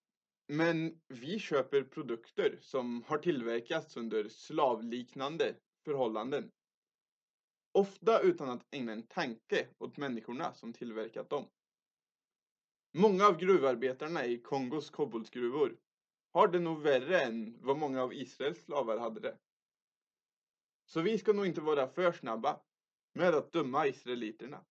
Men 0.48 1.02
vi 1.08 1.40
köper 1.40 1.84
produkter 1.84 2.58
som 2.62 3.04
har 3.04 3.18
tillverkats 3.18 3.98
under 3.98 4.30
slavliknande 4.30 5.56
förhållanden. 5.86 6.52
Ofta 7.72 8.20
utan 8.20 8.50
att 8.50 8.68
ägna 8.72 8.92
en 8.92 9.08
tanke 9.08 9.68
åt 9.78 9.98
människorna 9.98 10.54
som 10.54 10.74
tillverkat 10.74 11.30
dem. 11.30 11.50
Många 12.92 13.26
av 13.28 13.38
gruvarbetarna 13.38 14.26
i 14.26 14.38
Kongos 14.38 14.90
koboltgruvor 14.90 15.78
har 16.32 16.48
det 16.48 16.60
nog 16.60 16.82
värre 16.82 17.22
än 17.22 17.58
vad 17.62 17.78
många 17.78 18.04
av 18.04 18.14
Israels 18.14 18.64
slavar 18.64 18.98
hade 18.98 19.20
det. 19.20 19.38
Så 20.86 21.02
vi 21.02 21.18
ska 21.18 21.34
nog 21.34 21.46
inte 21.46 21.62
vara 21.62 21.88
för 21.88 22.12
snabba 22.12 22.62
med 23.14 23.36
att 23.36 23.52
döma 23.52 23.88
israeliterna. 23.88 24.66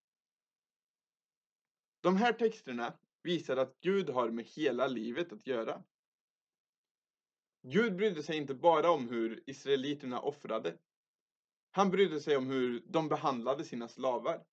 De 2.00 2.16
här 2.16 2.32
texterna 2.32 2.98
visar 3.24 3.56
att 3.56 3.80
Gud 3.80 4.10
har 4.10 4.30
med 4.30 4.44
hela 4.44 4.86
livet 4.86 5.32
att 5.32 5.46
göra. 5.46 5.82
Gud 7.62 7.96
brydde 7.96 8.22
sig 8.22 8.36
inte 8.36 8.54
bara 8.54 8.90
om 8.90 9.08
hur 9.08 9.42
israeliterna 9.46 10.20
offrade. 10.20 10.78
Han 11.70 11.90
brydde 11.90 12.20
sig 12.20 12.36
om 12.36 12.46
hur 12.46 12.82
de 12.86 13.08
behandlade 13.08 13.64
sina 13.64 13.88
slavar. 13.88 14.44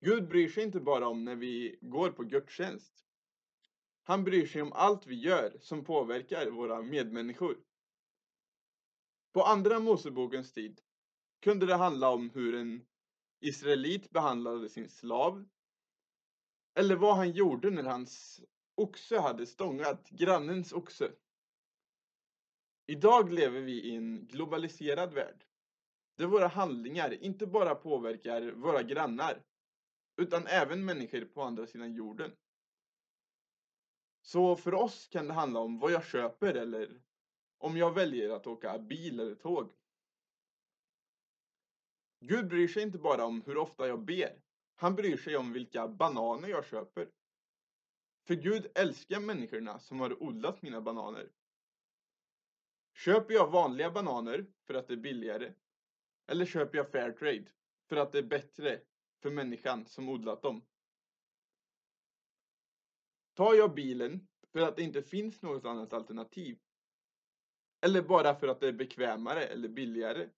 Gud 0.00 0.28
bryr 0.28 0.48
sig 0.48 0.62
inte 0.62 0.80
bara 0.80 1.08
om 1.08 1.24
när 1.24 1.36
vi 1.36 1.78
går 1.80 2.10
på 2.10 2.22
gudstjänst. 2.22 3.04
Han 4.02 4.24
bryr 4.24 4.46
sig 4.46 4.62
om 4.62 4.72
allt 4.72 5.06
vi 5.06 5.14
gör 5.14 5.58
som 5.60 5.84
påverkar 5.84 6.50
våra 6.50 6.82
medmänniskor. 6.82 7.58
På 9.32 9.42
andra 9.42 9.80
Mosebokens 9.80 10.52
tid 10.52 10.80
kunde 11.40 11.66
det 11.66 11.74
handla 11.74 12.10
om 12.10 12.30
hur 12.30 12.54
en 12.54 12.86
israelit 13.40 14.10
behandlade 14.10 14.68
sin 14.68 14.88
slav 14.88 15.48
eller 16.78 16.96
vad 16.96 17.16
han 17.16 17.30
gjorde 17.30 17.70
när 17.70 17.82
hans 17.82 18.40
oxe 18.74 19.18
hade 19.18 19.46
stångat 19.46 20.08
grannens 20.10 20.72
oxe. 20.72 21.12
Idag 22.86 23.32
lever 23.32 23.60
vi 23.60 23.72
i 23.72 23.96
en 23.96 24.26
globaliserad 24.26 25.14
värld. 25.14 25.44
Där 26.16 26.26
våra 26.26 26.46
handlingar 26.46 27.22
inte 27.22 27.46
bara 27.46 27.74
påverkar 27.74 28.52
våra 28.52 28.82
grannar. 28.82 29.42
Utan 30.16 30.46
även 30.46 30.84
människor 30.84 31.24
på 31.24 31.42
andra 31.42 31.66
sidan 31.66 31.94
jorden. 31.94 32.36
Så 34.22 34.56
för 34.56 34.74
oss 34.74 35.08
kan 35.08 35.26
det 35.26 35.34
handla 35.34 35.60
om 35.60 35.78
vad 35.78 35.92
jag 35.92 36.04
köper 36.04 36.54
eller 36.54 37.02
om 37.58 37.76
jag 37.76 37.94
väljer 37.94 38.30
att 38.30 38.46
åka 38.46 38.78
bil 38.78 39.20
eller 39.20 39.34
tåg. 39.34 39.72
Gud 42.20 42.48
bryr 42.48 42.68
sig 42.68 42.82
inte 42.82 42.98
bara 42.98 43.24
om 43.24 43.42
hur 43.42 43.56
ofta 43.56 43.88
jag 43.88 44.04
ber. 44.04 44.45
Han 44.76 44.94
bryr 44.94 45.16
sig 45.16 45.36
om 45.36 45.52
vilka 45.52 45.88
bananer 45.88 46.48
jag 46.48 46.66
köper. 46.66 47.08
För 48.26 48.34
Gud 48.34 48.66
älskar 48.74 49.20
människorna 49.20 49.78
som 49.78 50.00
har 50.00 50.22
odlat 50.22 50.62
mina 50.62 50.80
bananer. 50.80 51.30
Köper 52.94 53.34
jag 53.34 53.50
vanliga 53.50 53.90
bananer 53.90 54.46
för 54.66 54.74
att 54.74 54.88
det 54.88 54.94
är 54.94 54.98
billigare? 54.98 55.54
Eller 56.26 56.46
köper 56.46 56.78
jag 56.78 56.90
Fairtrade 56.90 57.44
för 57.88 57.96
att 57.96 58.12
det 58.12 58.18
är 58.18 58.22
bättre 58.22 58.80
för 59.22 59.30
människan 59.30 59.86
som 59.86 60.08
odlat 60.08 60.42
dem? 60.42 60.62
Tar 63.34 63.54
jag 63.54 63.74
bilen 63.74 64.28
för 64.52 64.60
att 64.60 64.76
det 64.76 64.82
inte 64.82 65.02
finns 65.02 65.42
något 65.42 65.64
annat 65.64 65.92
alternativ? 65.92 66.58
Eller 67.80 68.02
bara 68.02 68.34
för 68.34 68.48
att 68.48 68.60
det 68.60 68.68
är 68.68 68.72
bekvämare 68.72 69.44
eller 69.44 69.68
billigare? 69.68 70.28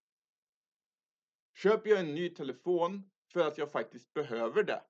Köper 1.55 1.91
jag 1.91 2.01
en 2.01 2.15
ny 2.15 2.31
telefon 2.31 3.11
för 3.33 3.47
att 3.47 3.59
jag 3.59 3.73
faktiskt 3.73 4.15
behöver 4.15 4.63
det. 4.63 4.83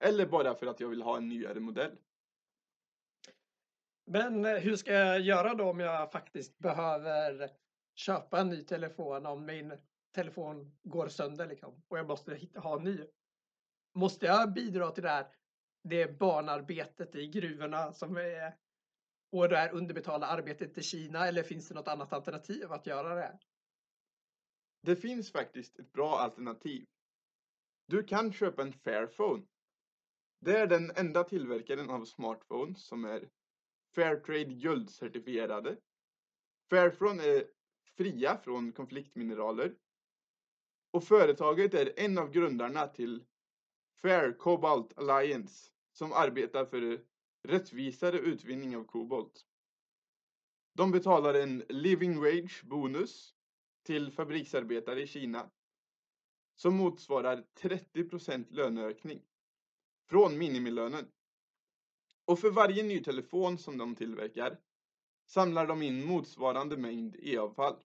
Eller 0.00 0.26
bara 0.26 0.54
för 0.54 0.66
att 0.66 0.80
jag 0.80 0.88
vill 0.88 1.02
ha 1.02 1.16
en 1.16 1.28
nyare 1.28 1.60
modell. 1.60 1.98
Men 4.06 4.44
eh, 4.44 4.56
hur 4.56 4.76
ska 4.76 4.92
jag 4.92 5.20
göra 5.20 5.54
då 5.54 5.70
om 5.70 5.80
jag 5.80 6.12
faktiskt 6.12 6.58
behöver 6.58 7.50
köpa 7.94 8.40
en 8.40 8.48
ny 8.48 8.64
telefon 8.64 9.26
om 9.26 9.46
min 9.46 9.78
telefon 10.14 10.76
går 10.82 11.08
sönder 11.08 11.46
liksom, 11.46 11.82
och 11.88 11.98
jag 11.98 12.06
måste 12.06 12.34
hitta, 12.34 12.60
ha 12.60 12.76
en 12.78 12.84
ny? 12.84 13.06
Måste 13.94 14.26
jag 14.26 14.52
bidra 14.52 14.90
till 14.90 15.02
det 15.02 15.08
här 15.08 15.26
det 15.82 16.18
barnarbetet 16.18 17.14
i 17.14 17.28
gruvorna 17.28 17.92
som 17.92 18.16
är 18.16 18.56
och 19.32 19.48
det 19.48 19.56
här 19.56 19.72
underbetalda 19.72 20.26
arbetet 20.26 20.78
i 20.78 20.82
Kina 20.82 21.28
eller 21.28 21.42
finns 21.42 21.68
det 21.68 21.74
något 21.74 21.88
annat 21.88 22.12
alternativ 22.12 22.72
att 22.72 22.86
göra 22.86 23.14
det? 23.14 23.38
Det 24.82 24.96
finns 24.96 25.32
faktiskt 25.32 25.78
ett 25.78 25.92
bra 25.92 26.18
alternativ 26.18 26.86
du 27.86 28.02
kan 28.02 28.32
köpa 28.32 28.62
en 28.62 28.72
Fairphone. 28.72 29.42
Det 30.40 30.58
är 30.58 30.66
den 30.66 30.90
enda 30.90 31.24
tillverkaren 31.24 31.90
av 31.90 32.04
smartphones 32.04 32.86
som 32.86 33.04
är 33.04 33.28
Fairtrade 33.94 34.44
guldcertifierade. 34.44 35.76
Fairphone 36.70 37.22
är 37.22 37.44
fria 37.96 38.38
från 38.38 38.72
konfliktmineraler. 38.72 39.74
Och 40.90 41.04
företaget 41.04 41.74
är 41.74 41.92
en 41.96 42.18
av 42.18 42.30
grundarna 42.30 42.86
till 42.86 43.24
Fair 44.02 44.32
Cobalt 44.32 44.98
Alliance 44.98 45.70
som 45.92 46.12
arbetar 46.12 46.64
för 46.64 47.04
rättvisare 47.42 48.18
utvinning 48.18 48.76
av 48.76 48.84
kobolt. 48.84 49.46
De 50.74 50.90
betalar 50.90 51.34
en 51.34 51.64
living 51.68 52.20
wage 52.20 52.64
bonus 52.64 53.34
till 53.82 54.12
fabriksarbetare 54.12 55.02
i 55.02 55.06
Kina 55.06 55.50
som 56.54 56.76
motsvarar 56.76 57.44
30% 57.60 58.46
löneökning 58.50 59.22
från 60.10 60.38
minimilönen. 60.38 61.08
Och 62.24 62.38
för 62.38 62.50
varje 62.50 62.82
ny 62.82 63.02
telefon 63.02 63.58
som 63.58 63.78
de 63.78 63.94
tillverkar 63.94 64.58
samlar 65.26 65.66
de 65.66 65.82
in 65.82 66.06
motsvarande 66.06 66.76
mängd 66.76 67.16
e-avfall. 67.22 67.76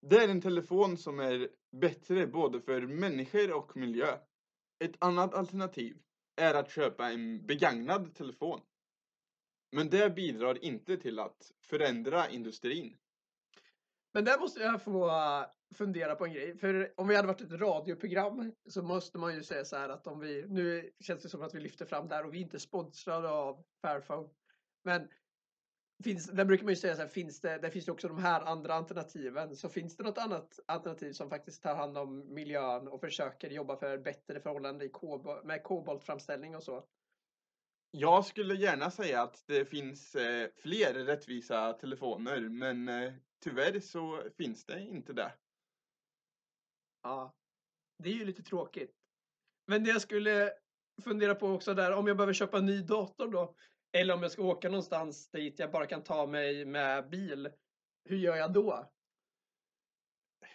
Det 0.00 0.16
är 0.16 0.28
en 0.28 0.40
telefon 0.40 0.96
som 0.96 1.20
är 1.20 1.48
bättre 1.70 2.26
både 2.26 2.60
för 2.60 2.86
människor 2.86 3.52
och 3.52 3.76
miljö. 3.76 4.18
Ett 4.78 4.96
annat 4.98 5.34
alternativ 5.34 5.98
är 6.36 6.54
att 6.54 6.70
köpa 6.70 7.10
en 7.10 7.46
begagnad 7.46 8.14
telefon. 8.14 8.60
Men 9.70 9.90
det 9.90 10.14
bidrar 10.14 10.64
inte 10.64 10.96
till 10.96 11.18
att 11.18 11.52
förändra 11.60 12.30
industrin. 12.30 12.96
Men 14.12 14.24
där 14.24 14.40
måste 14.40 14.60
jag 14.60 14.82
få 14.82 15.10
fundera 15.74 16.14
på 16.14 16.26
en 16.26 16.32
grej. 16.32 16.56
För 16.58 16.92
om 16.96 17.08
vi 17.08 17.16
hade 17.16 17.28
varit 17.28 17.40
ett 17.40 17.52
radioprogram 17.52 18.52
så 18.68 18.82
måste 18.82 19.18
man 19.18 19.34
ju 19.34 19.42
säga 19.42 19.64
så 19.64 19.76
här 19.76 19.88
att 19.88 20.06
om 20.06 20.20
vi, 20.20 20.46
nu 20.48 20.90
känns 21.00 21.22
det 21.22 21.28
som 21.28 21.42
att 21.42 21.54
vi 21.54 21.60
lyfter 21.60 21.84
fram 21.84 22.08
där 22.08 22.26
och 22.26 22.34
vi 22.34 22.38
är 22.38 22.42
inte 22.42 22.60
sponsrade 22.60 23.28
av 23.28 23.64
Fairphone. 23.82 24.28
Men 24.84 25.08
finns, 26.04 26.26
där 26.26 26.44
brukar 26.44 26.64
man 26.64 26.72
ju 26.72 26.76
säga 26.76 26.94
så 26.94 27.02
här, 27.02 27.08
finns 27.08 27.40
det, 27.40 27.58
där 27.58 27.70
finns 27.70 27.84
det 27.84 27.92
också 27.92 28.08
de 28.08 28.18
här 28.18 28.40
andra 28.40 28.74
alternativen. 28.74 29.56
Så 29.56 29.68
finns 29.68 29.96
det 29.96 30.02
något 30.02 30.18
annat 30.18 30.60
alternativ 30.66 31.12
som 31.12 31.30
faktiskt 31.30 31.62
tar 31.62 31.74
hand 31.74 31.98
om 31.98 32.34
miljön 32.34 32.88
och 32.88 33.00
försöker 33.00 33.50
jobba 33.50 33.76
för 33.76 33.98
bättre 33.98 34.40
förhållanden 34.40 34.90
med 35.44 35.62
koboltframställning 35.62 36.56
och 36.56 36.62
så? 36.62 36.84
Jag 37.90 38.24
skulle 38.24 38.54
gärna 38.54 38.90
säga 38.90 39.22
att 39.22 39.44
det 39.46 39.64
finns 39.64 40.14
eh, 40.14 40.48
fler 40.56 40.94
rättvisa 40.94 41.72
telefoner, 41.72 42.40
men 42.40 42.88
eh, 42.88 43.12
tyvärr 43.44 43.80
så 43.80 44.22
finns 44.36 44.64
det 44.64 44.80
inte 44.80 45.12
det. 45.12 45.32
Ja, 47.02 47.34
det 47.98 48.08
är 48.08 48.14
ju 48.14 48.24
lite 48.24 48.42
tråkigt. 48.42 48.94
Men 49.66 49.84
det 49.84 49.90
jag 49.90 50.02
skulle 50.02 50.52
fundera 51.02 51.34
på 51.34 51.46
också 51.46 51.74
där, 51.74 51.92
om 51.92 52.06
jag 52.06 52.16
behöver 52.16 52.32
köpa 52.32 52.58
en 52.58 52.66
ny 52.66 52.82
dator 52.82 53.28
då, 53.28 53.56
eller 53.92 54.14
om 54.14 54.22
jag 54.22 54.32
ska 54.32 54.42
åka 54.42 54.68
någonstans 54.68 55.30
dit 55.30 55.58
jag 55.58 55.72
bara 55.72 55.86
kan 55.86 56.04
ta 56.04 56.26
mig 56.26 56.64
med 56.64 57.08
bil, 57.08 57.50
hur 58.04 58.16
gör 58.16 58.36
jag 58.36 58.52
då? 58.52 58.92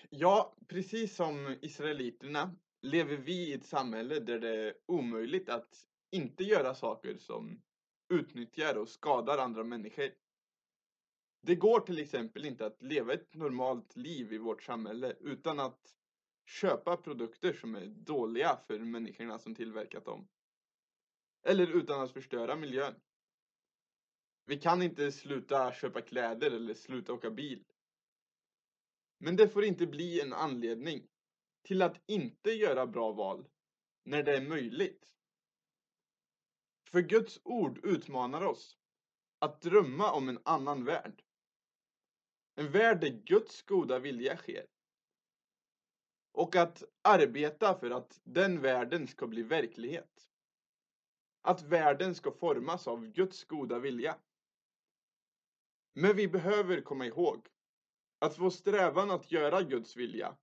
Ja, 0.09 0.55
precis 0.67 1.15
som 1.15 1.57
israeliterna 1.61 2.55
lever 2.81 3.15
vi 3.15 3.49
i 3.49 3.53
ett 3.53 3.65
samhälle 3.65 4.19
där 4.19 4.39
det 4.39 4.49
är 4.49 4.73
omöjligt 4.85 5.49
att 5.49 5.87
inte 6.11 6.43
göra 6.43 6.75
saker 6.75 7.17
som 7.17 7.61
utnyttjar 8.13 8.77
och 8.77 8.89
skadar 8.89 9.37
andra 9.37 9.63
människor. 9.63 10.09
Det 11.41 11.55
går 11.55 11.79
till 11.79 11.99
exempel 11.99 12.45
inte 12.45 12.65
att 12.65 12.81
leva 12.81 13.13
ett 13.13 13.33
normalt 13.33 13.95
liv 13.95 14.33
i 14.33 14.37
vårt 14.37 14.63
samhälle 14.63 15.15
utan 15.19 15.59
att 15.59 15.81
köpa 16.45 16.97
produkter 16.97 17.53
som 17.53 17.75
är 17.75 17.85
dåliga 17.85 18.59
för 18.67 18.79
människorna 18.79 19.39
som 19.39 19.55
tillverkat 19.55 20.05
dem. 20.05 20.27
Eller 21.43 21.77
utan 21.77 22.01
att 22.01 22.11
förstöra 22.11 22.55
miljön. 22.55 22.95
Vi 24.45 24.57
kan 24.57 24.81
inte 24.81 25.11
sluta 25.11 25.73
köpa 25.73 26.01
kläder 26.01 26.51
eller 26.51 26.73
sluta 26.73 27.13
åka 27.13 27.31
bil. 27.31 27.65
Men 29.17 29.35
det 29.35 29.49
får 29.49 29.63
inte 29.63 29.87
bli 29.87 30.21
en 30.21 30.33
anledning 30.33 31.07
till 31.63 31.81
att 31.81 32.01
inte 32.05 32.51
göra 32.51 32.87
bra 32.87 33.11
val 33.11 33.47
när 34.03 34.23
det 34.23 34.37
är 34.37 34.41
möjligt. 34.41 35.05
För 36.89 37.01
Guds 37.01 37.39
ord 37.43 37.85
utmanar 37.85 38.45
oss 38.45 38.77
att 39.39 39.61
drömma 39.61 40.11
om 40.11 40.29
en 40.29 40.39
annan 40.45 40.85
värld. 40.85 41.23
En 42.55 42.71
värld 42.71 43.01
där 43.01 43.09
Guds 43.09 43.61
goda 43.61 43.99
vilja 43.99 44.37
sker. 44.37 44.72
Och 46.33 46.55
att 46.55 46.83
arbeta 47.01 47.79
för 47.79 47.91
att 47.91 48.21
den 48.23 48.61
världen 48.61 49.07
ska 49.07 49.27
bli 49.27 49.43
verklighet. 49.43 50.29
Att 51.41 51.61
världen 51.61 52.15
ska 52.15 52.31
formas 52.31 52.87
av 52.87 53.07
Guds 53.07 53.43
goda 53.43 53.79
vilja. 53.79 54.17
Men 55.93 56.15
vi 56.15 56.27
behöver 56.27 56.81
komma 56.81 57.05
ihåg 57.05 57.47
att 58.19 58.39
vår 58.39 58.49
strävan 58.49 59.11
att 59.11 59.31
göra 59.31 59.61
Guds 59.61 59.95
vilja 59.95 60.37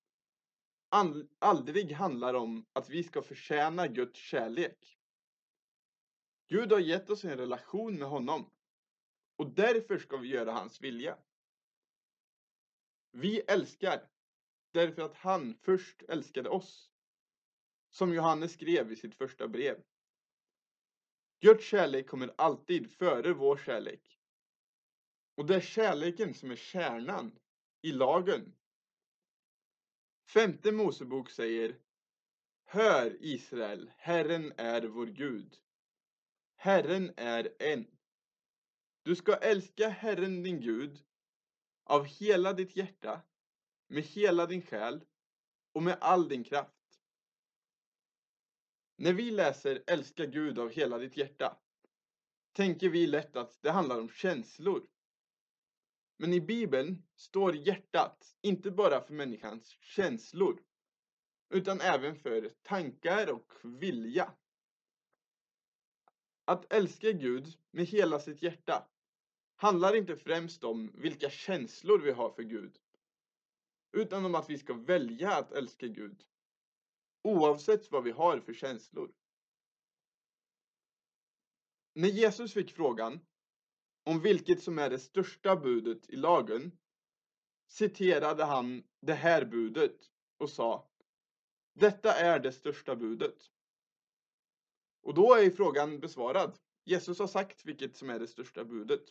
aldrig 1.39 1.93
handlar 1.93 2.35
om 2.35 2.67
att 2.73 2.89
vi 2.89 3.03
ska 3.03 3.23
förtjäna 3.23 3.87
Guds 3.87 4.21
kärlek. 4.21 4.99
Gud 6.49 6.73
har 6.73 6.79
gett 6.79 7.11
oss 7.11 7.25
en 7.25 7.37
relation 7.37 7.99
med 7.99 8.09
honom 8.09 8.51
och 9.37 9.51
därför 9.51 9.99
ska 9.99 10.17
vi 10.17 10.29
göra 10.29 10.53
hans 10.53 10.81
vilja. 10.81 11.19
Vi 13.11 13.41
älskar 13.41 14.09
därför 14.73 15.03
att 15.03 15.15
han 15.15 15.55
först 15.63 16.03
älskade 16.09 16.49
oss. 16.49 16.91
Som 17.91 18.15
Johannes 18.15 18.53
skrev 18.53 18.93
i 18.93 18.97
sitt 18.97 19.15
första 19.15 19.49
brev. 19.49 19.83
Guds 21.41 21.65
kärlek 21.65 22.07
kommer 22.07 22.35
alltid 22.37 22.91
före 22.91 23.33
vår 23.33 23.57
kärlek. 23.57 24.21
Och 25.35 25.47
det 25.47 25.57
är 25.57 25.61
kärleken 25.61 26.35
som 26.35 26.51
är 26.51 26.57
kärnan 26.57 27.39
i 27.83 27.93
lagen. 27.93 28.55
Femte 30.27 30.73
Mosebok 30.73 31.31
säger 31.31 31.79
Hör 32.65 33.17
Israel, 33.21 33.93
Herren 33.97 34.53
är 34.57 34.83
vår 34.83 35.07
Gud. 35.07 35.57
Herren 36.57 37.13
är 37.17 37.55
en. 37.59 37.87
Du 39.03 39.17
ska 39.17 39.35
älska 39.35 39.89
Herren 39.89 40.43
din 40.43 40.61
Gud 40.61 41.05
av 41.85 42.05
hela 42.05 42.53
ditt 42.53 42.77
hjärta, 42.77 43.23
med 43.91 44.03
hela 44.03 44.47
din 44.47 44.63
själ 44.63 45.05
och 45.73 45.83
med 45.83 45.99
all 46.01 46.29
din 46.29 46.45
kraft. 46.45 47.01
När 48.97 49.13
vi 49.13 49.31
läser 49.31 49.83
älska 49.87 50.27
Gud 50.27 50.59
av 50.59 50.71
hela 50.71 50.99
ditt 50.99 51.17
hjärta 51.17 51.57
tänker 52.53 52.89
vi 52.89 53.07
lätt 53.07 53.37
att 53.37 53.63
det 53.63 53.71
handlar 53.71 54.01
om 54.01 54.09
känslor. 54.09 54.87
Men 56.17 56.33
i 56.33 56.41
Bibeln 56.41 57.03
står 57.15 57.57
hjärtat 57.57 58.37
inte 58.41 58.71
bara 58.71 59.01
för 59.01 59.15
människans 59.15 59.77
känslor 59.81 60.63
utan 61.51 61.81
även 61.81 62.17
för 62.17 62.49
tankar 62.63 63.31
och 63.31 63.53
vilja. 63.63 64.35
Att 66.45 66.73
älska 66.73 67.13
Gud 67.13 67.47
med 67.71 67.87
hela 67.87 68.21
sitt 68.21 68.43
hjärta 68.43 68.89
handlar 69.57 69.97
inte 69.97 70.17
främst 70.17 70.65
om 70.65 70.93
vilka 70.95 71.31
känslor 71.31 71.99
vi 71.99 72.11
har 72.11 72.31
för 72.31 72.43
Gud 72.43 72.79
utan 73.93 74.25
om 74.25 74.35
att 74.35 74.51
vi 74.51 74.59
ska 74.59 74.75
välja 74.75 75.31
att 75.31 75.53
älska 75.53 75.87
Gud 75.87 76.25
oavsett 77.23 77.91
vad 77.91 78.05
vi 78.05 78.11
har 78.11 78.41
för 78.41 78.55
känslor. 78.55 79.13
När 81.95 82.09
Jesus 82.09 82.53
fick 82.53 82.73
frågan 82.73 83.21
om 84.05 84.21
vilket 84.21 84.63
som 84.63 84.79
är 84.79 84.91
det 84.91 84.99
största 84.99 85.57
budet 85.57 86.11
i 86.11 86.17
lagen 86.17 86.79
citerade 87.69 88.45
han 88.45 88.83
det 89.01 89.15
här 89.15 89.45
budet 89.45 89.97
och 90.39 90.51
sa 90.51 90.91
Detta 91.73 92.13
är 92.13 92.41
det 92.41 92.53
största 92.53 92.97
budet. 92.97 93.51
Och 95.03 95.15
då 95.15 95.35
är 95.35 95.51
frågan 95.51 96.01
besvarad. 96.01 96.59
Jesus 96.85 97.19
har 97.19 97.27
sagt 97.27 97.65
vilket 97.65 97.97
som 97.97 98.11
är 98.11 98.19
det 98.19 98.27
största 98.27 98.65
budet. 98.65 99.05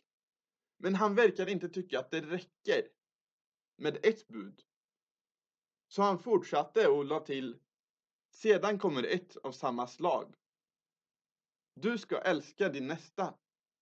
Men 0.78 0.96
han 0.96 1.16
verkar 1.16 1.50
inte 1.50 1.70
tycka 1.70 2.00
att 2.00 2.12
det 2.12 2.22
räcker 2.22 2.90
med 3.78 4.06
ett 4.06 4.28
bud. 4.28 4.69
Så 5.90 6.02
han 6.02 6.20
fortsatte 6.20 6.88
och 6.88 7.06
la 7.06 7.20
till 7.20 7.60
Sedan 8.32 8.80
kommer 8.80 9.04
ett 9.04 9.38
av 9.38 9.52
samma 9.52 9.88
slag. 9.88 10.36
Du 11.74 11.98
ska 11.98 12.22
älska 12.22 12.70
din 12.70 12.88
nästa 12.88 13.38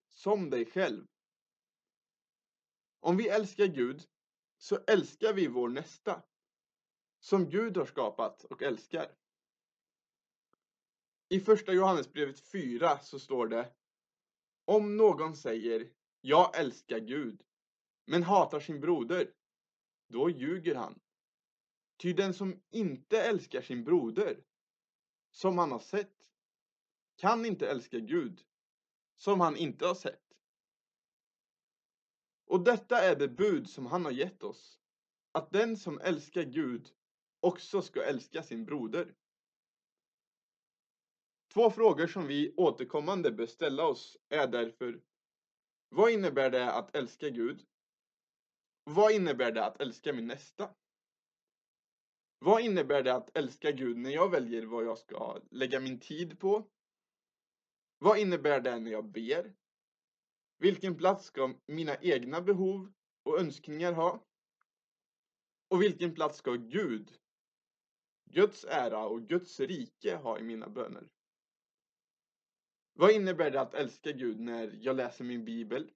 som 0.10 0.50
dig 0.50 0.66
själv. 0.66 1.08
Om 3.00 3.18
vi 3.18 3.30
älskar 3.30 3.66
Gud 3.66 4.08
så 4.58 4.80
älskar 4.88 5.34
vi 5.34 5.48
vår 5.48 5.70
nästa 5.70 6.24
som 7.20 7.50
Gud 7.50 7.78
har 7.78 7.86
skapat 7.86 8.44
och 8.44 8.62
älskar. 8.62 9.12
I 11.30 11.40
första 11.40 11.74
Johannesbrevet 11.74 12.40
4 12.40 13.00
så 13.00 13.20
står 13.20 13.48
det 13.48 13.74
Om 14.66 14.98
någon 14.98 15.36
säger 15.36 15.92
Jag 16.22 16.60
älskar 16.60 17.00
Gud 17.00 17.44
men 18.06 18.24
hatar 18.24 18.60
sin 18.60 18.82
broder 18.82 19.34
då 20.08 20.30
ljuger 20.30 20.76
han. 20.76 21.00
Ty 21.98 22.14
den 22.14 22.34
som 22.34 22.62
inte 22.70 23.22
älskar 23.22 23.62
sin 23.62 23.84
broder 23.84 24.44
som 25.32 25.58
han 25.58 25.72
har 25.72 25.80
sett 25.80 26.32
kan 27.16 27.46
inte 27.46 27.70
älska 27.70 28.00
Gud 28.00 28.42
som 29.16 29.42
han 29.42 29.58
inte 29.58 29.88
har 29.88 29.96
sett. 29.96 30.24
Och 32.46 32.64
detta 32.64 33.02
är 33.02 33.16
det 33.16 33.28
bud 33.28 33.70
som 33.70 33.86
han 33.86 34.06
har 34.06 34.12
gett 34.12 34.44
oss, 34.44 34.80
att 35.32 35.52
den 35.52 35.78
som 35.78 36.00
älskar 36.00 36.44
Gud 36.44 36.90
också 37.40 37.82
ska 37.82 38.04
älska 38.04 38.44
sin 38.44 38.66
broder. 38.66 39.16
Två 41.54 41.72
frågor 41.72 42.08
som 42.08 42.28
vi 42.28 42.54
återkommande 42.58 43.32
bör 43.32 43.46
ställa 43.46 43.86
oss 43.86 44.18
är 44.30 44.48
därför 44.48 45.02
Vad 45.90 46.12
innebär 46.12 46.50
det 46.50 46.74
att 46.74 46.96
älska 46.96 47.30
Gud? 47.30 47.66
Vad 48.84 49.12
innebär 49.12 49.52
det 49.52 49.66
att 49.66 49.82
älska 49.82 50.14
min 50.14 50.28
nästa? 50.28 50.76
Vad 52.40 52.62
innebär 52.62 53.04
det 53.04 53.16
att 53.16 53.38
älska 53.38 53.72
Gud 53.72 53.98
när 53.98 54.10
jag 54.10 54.32
väljer 54.32 54.66
vad 54.66 54.86
jag 54.86 54.98
ska 54.98 55.42
lägga 55.52 55.80
min 55.80 56.00
tid 56.00 56.40
på? 56.40 56.70
Vad 57.98 58.20
innebär 58.20 58.62
det 58.62 58.80
när 58.80 58.92
jag 58.92 59.06
ber? 59.06 59.56
Vilken 60.58 60.98
plats 60.98 61.26
ska 61.26 61.54
mina 61.66 61.96
egna 62.02 62.42
behov 62.42 62.94
och 63.24 63.40
önskningar 63.40 63.94
ha? 63.94 64.26
Och 65.68 65.82
vilken 65.82 66.16
plats 66.16 66.38
ska 66.38 66.52
Gud, 66.52 67.12
Guds 68.26 68.66
ära 68.66 69.06
och 69.06 69.28
Guds 69.28 69.60
rike 69.60 70.16
ha 70.16 70.40
i 70.40 70.44
mina 70.44 70.70
böner? 70.70 71.10
Vad 72.94 73.12
innebär 73.12 73.52
det 73.52 73.62
att 73.62 73.74
älska 73.74 74.12
Gud 74.12 74.40
när 74.40 74.78
jag 74.82 74.96
läser 74.96 75.24
min 75.24 75.46
bibel? 75.46 75.92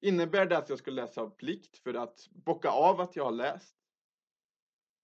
Innebär 0.00 0.46
det 0.46 0.58
att 0.58 0.68
jag 0.68 0.78
ska 0.78 0.90
läsa 0.90 1.22
av 1.22 1.30
plikt 1.30 1.76
för 1.76 1.94
att 1.94 2.28
bocka 2.30 2.70
av 2.70 3.00
att 3.00 3.16
jag 3.16 3.24
har 3.24 3.32
läst? 3.32 3.85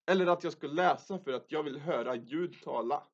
Eller 0.06 0.26
att 0.26 0.44
jag 0.44 0.52
ska 0.52 0.66
läsa 0.66 1.18
för 1.18 1.32
att 1.32 1.52
jag 1.52 1.62
vill 1.62 1.78
höra 1.78 2.16
Gud 2.16 2.62
tala? 2.62 3.06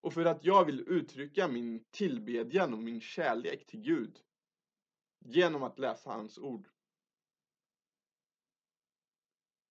och 0.00 0.12
för 0.12 0.24
att 0.24 0.44
jag 0.44 0.64
vill 0.64 0.80
uttrycka 0.88 1.48
min 1.48 1.84
tillbedjan 1.90 2.74
och 2.74 2.78
min 2.82 3.00
kärlek 3.00 3.66
till 3.66 3.80
Gud 3.80 4.20
genom 5.18 5.62
att 5.62 5.78
läsa 5.78 6.10
hans 6.10 6.38
ord. 6.38 6.68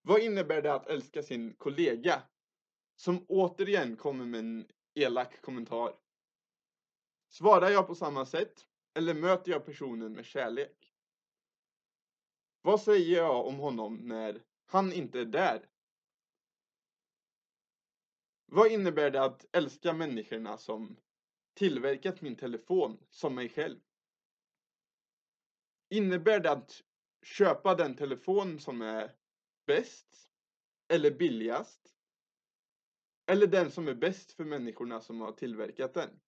Vad 0.01 0.21
innebär 0.21 0.61
det 0.61 0.73
att 0.73 0.87
älska 0.87 1.23
sin 1.23 1.53
kollega 1.53 2.23
som 2.95 3.25
återigen 3.27 3.95
kommer 3.95 4.25
med 4.25 4.39
en 4.39 4.67
elak 4.93 5.41
kommentar? 5.41 5.95
Svarar 7.29 7.69
jag 7.69 7.87
på 7.87 7.95
samma 7.95 8.25
sätt 8.25 8.67
eller 8.93 9.13
möter 9.13 9.51
jag 9.51 9.65
personen 9.65 10.13
med 10.13 10.25
kärlek? 10.25 10.93
Vad 12.61 12.81
säger 12.81 13.17
jag 13.17 13.47
om 13.47 13.55
honom 13.55 13.95
när 13.95 14.43
han 14.65 14.93
inte 14.93 15.19
är 15.19 15.25
där? 15.25 15.69
Vad 18.49 18.71
innebär 18.71 19.11
det 19.11 19.23
att 19.23 19.45
älska 19.55 19.93
människorna 19.93 20.57
som 20.57 20.97
tillverkat 21.53 22.21
min 22.21 22.35
telefon 22.35 23.05
som 23.09 23.35
mig 23.35 23.49
själv? 23.49 23.79
Innebär 25.89 26.39
det 26.39 26.51
att 26.51 26.83
köpa 27.23 27.75
den 27.75 27.95
telefon 27.95 28.59
som 28.59 28.81
är 28.81 29.15
bäst 29.65 30.29
eller 30.87 31.11
billigast? 31.11 31.93
Eller 33.25 33.47
den 33.47 33.71
som 33.71 33.87
är 33.87 33.93
bäst 33.93 34.31
för 34.31 34.45
människorna 34.45 35.01
som 35.01 35.21
har 35.21 35.31
tillverkat 35.31 35.93
den? 35.93 36.19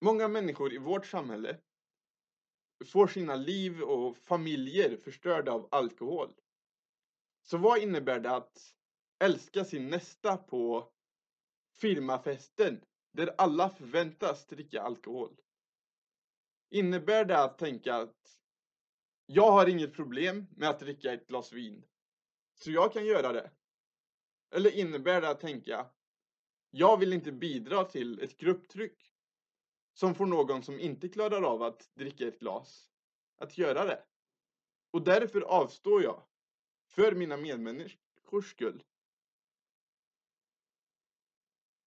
Många 0.00 0.28
människor 0.28 0.72
i 0.72 0.78
vårt 0.78 1.06
samhälle 1.06 1.60
får 2.92 3.06
sina 3.06 3.36
liv 3.36 3.82
och 3.82 4.16
familjer 4.16 4.96
förstörda 4.96 5.52
av 5.52 5.68
alkohol. 5.70 6.34
Så 7.42 7.58
vad 7.58 7.78
innebär 7.78 8.20
det 8.20 8.30
att 8.30 8.74
älska 9.20 9.64
sin 9.64 9.88
nästa 9.88 10.36
på 10.36 10.92
firmafesten 11.80 12.84
där 13.12 13.34
alla 13.38 13.70
förväntas 13.70 14.46
dricka 14.46 14.82
alkohol? 14.82 15.40
Innebär 16.70 17.24
det 17.24 17.38
att 17.38 17.58
tänka 17.58 17.94
att 17.94 18.38
jag 19.26 19.52
har 19.52 19.66
inget 19.66 19.94
problem 19.94 20.46
med 20.56 20.68
att 20.70 20.80
dricka 20.80 21.12
ett 21.12 21.26
glas 21.26 21.52
vin, 21.52 21.84
så 22.54 22.70
jag 22.70 22.92
kan 22.92 23.06
göra 23.06 23.32
det? 23.32 23.50
Eller 24.50 24.70
innebär 24.70 25.20
det 25.20 25.28
att 25.28 25.40
tänka 25.40 25.90
jag 26.70 26.96
vill 26.96 27.12
inte 27.12 27.32
bidra 27.32 27.84
till 27.84 28.20
ett 28.20 28.36
grupptryck 28.36 29.12
som 29.92 30.14
får 30.14 30.26
någon 30.26 30.62
som 30.62 30.80
inte 30.80 31.08
klarar 31.08 31.42
av 31.42 31.62
att 31.62 31.90
dricka 31.94 32.28
ett 32.28 32.40
glas 32.40 32.90
att 33.36 33.58
göra 33.58 33.84
det. 33.84 34.02
Och 34.90 35.02
därför 35.02 35.40
avstår 35.40 36.02
jag 36.02 36.22
för 36.86 37.12
mina 37.12 37.36
medmänniskors 37.36 38.50
skull. 38.50 38.82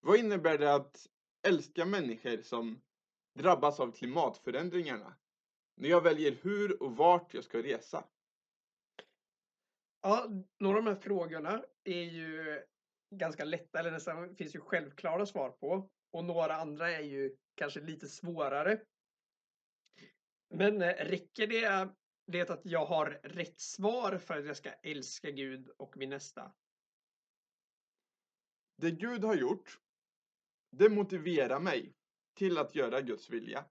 Vad 0.06 0.20
innebär 0.20 0.58
det 0.58 0.76
att 0.76 1.08
älska 1.48 1.86
människor 1.86 2.42
som 2.42 2.82
drabbas 3.34 3.80
av 3.80 3.92
klimatförändringarna 3.92 5.18
när 5.76 5.90
jag 5.90 6.02
väljer 6.02 6.32
hur 6.42 6.84
och 6.84 6.98
vart 6.98 7.34
jag 7.34 7.44
ska 7.44 7.58
resa? 7.58 8.04
Ja, 10.02 10.28
några 10.60 10.78
av 10.78 10.84
de 10.84 10.90
här 10.90 11.02
frågorna 11.02 11.64
är 11.84 12.04
ju 12.04 12.64
ganska 13.16 13.46
lätta, 13.46 13.80
eller 13.80 13.92
nästan 13.92 14.36
finns 14.36 14.56
ju 14.56 14.60
självklara 14.60 15.26
svar 15.26 15.50
på. 15.50 15.90
Och 16.12 16.24
några 16.24 16.56
andra 16.56 16.92
är 16.92 17.04
ju 17.04 17.38
kanske 17.56 17.80
lite 17.80 18.08
svårare. 18.08 18.82
Men 20.50 20.82
eh, 20.82 20.94
räcker 20.94 21.48
det, 21.48 21.90
det 22.28 22.50
att 22.50 22.66
jag 22.66 22.86
har 22.86 23.20
rätt 23.24 23.60
svar 23.60 24.18
för 24.18 24.38
att 24.40 24.46
jag 24.46 24.58
ska 24.58 24.70
älska 24.70 25.32
Gud 25.32 25.70
och 25.78 25.98
min 25.98 26.10
nästa? 26.10 26.54
Det 28.78 28.92
Gud 28.92 29.24
har 29.24 29.36
gjort, 29.36 29.80
det 30.78 30.90
motiverar 30.90 31.60
mig 31.60 31.94
till 32.34 32.58
att 32.58 32.76
göra 32.76 33.02
Guds 33.02 33.30
vilja. 33.30 33.66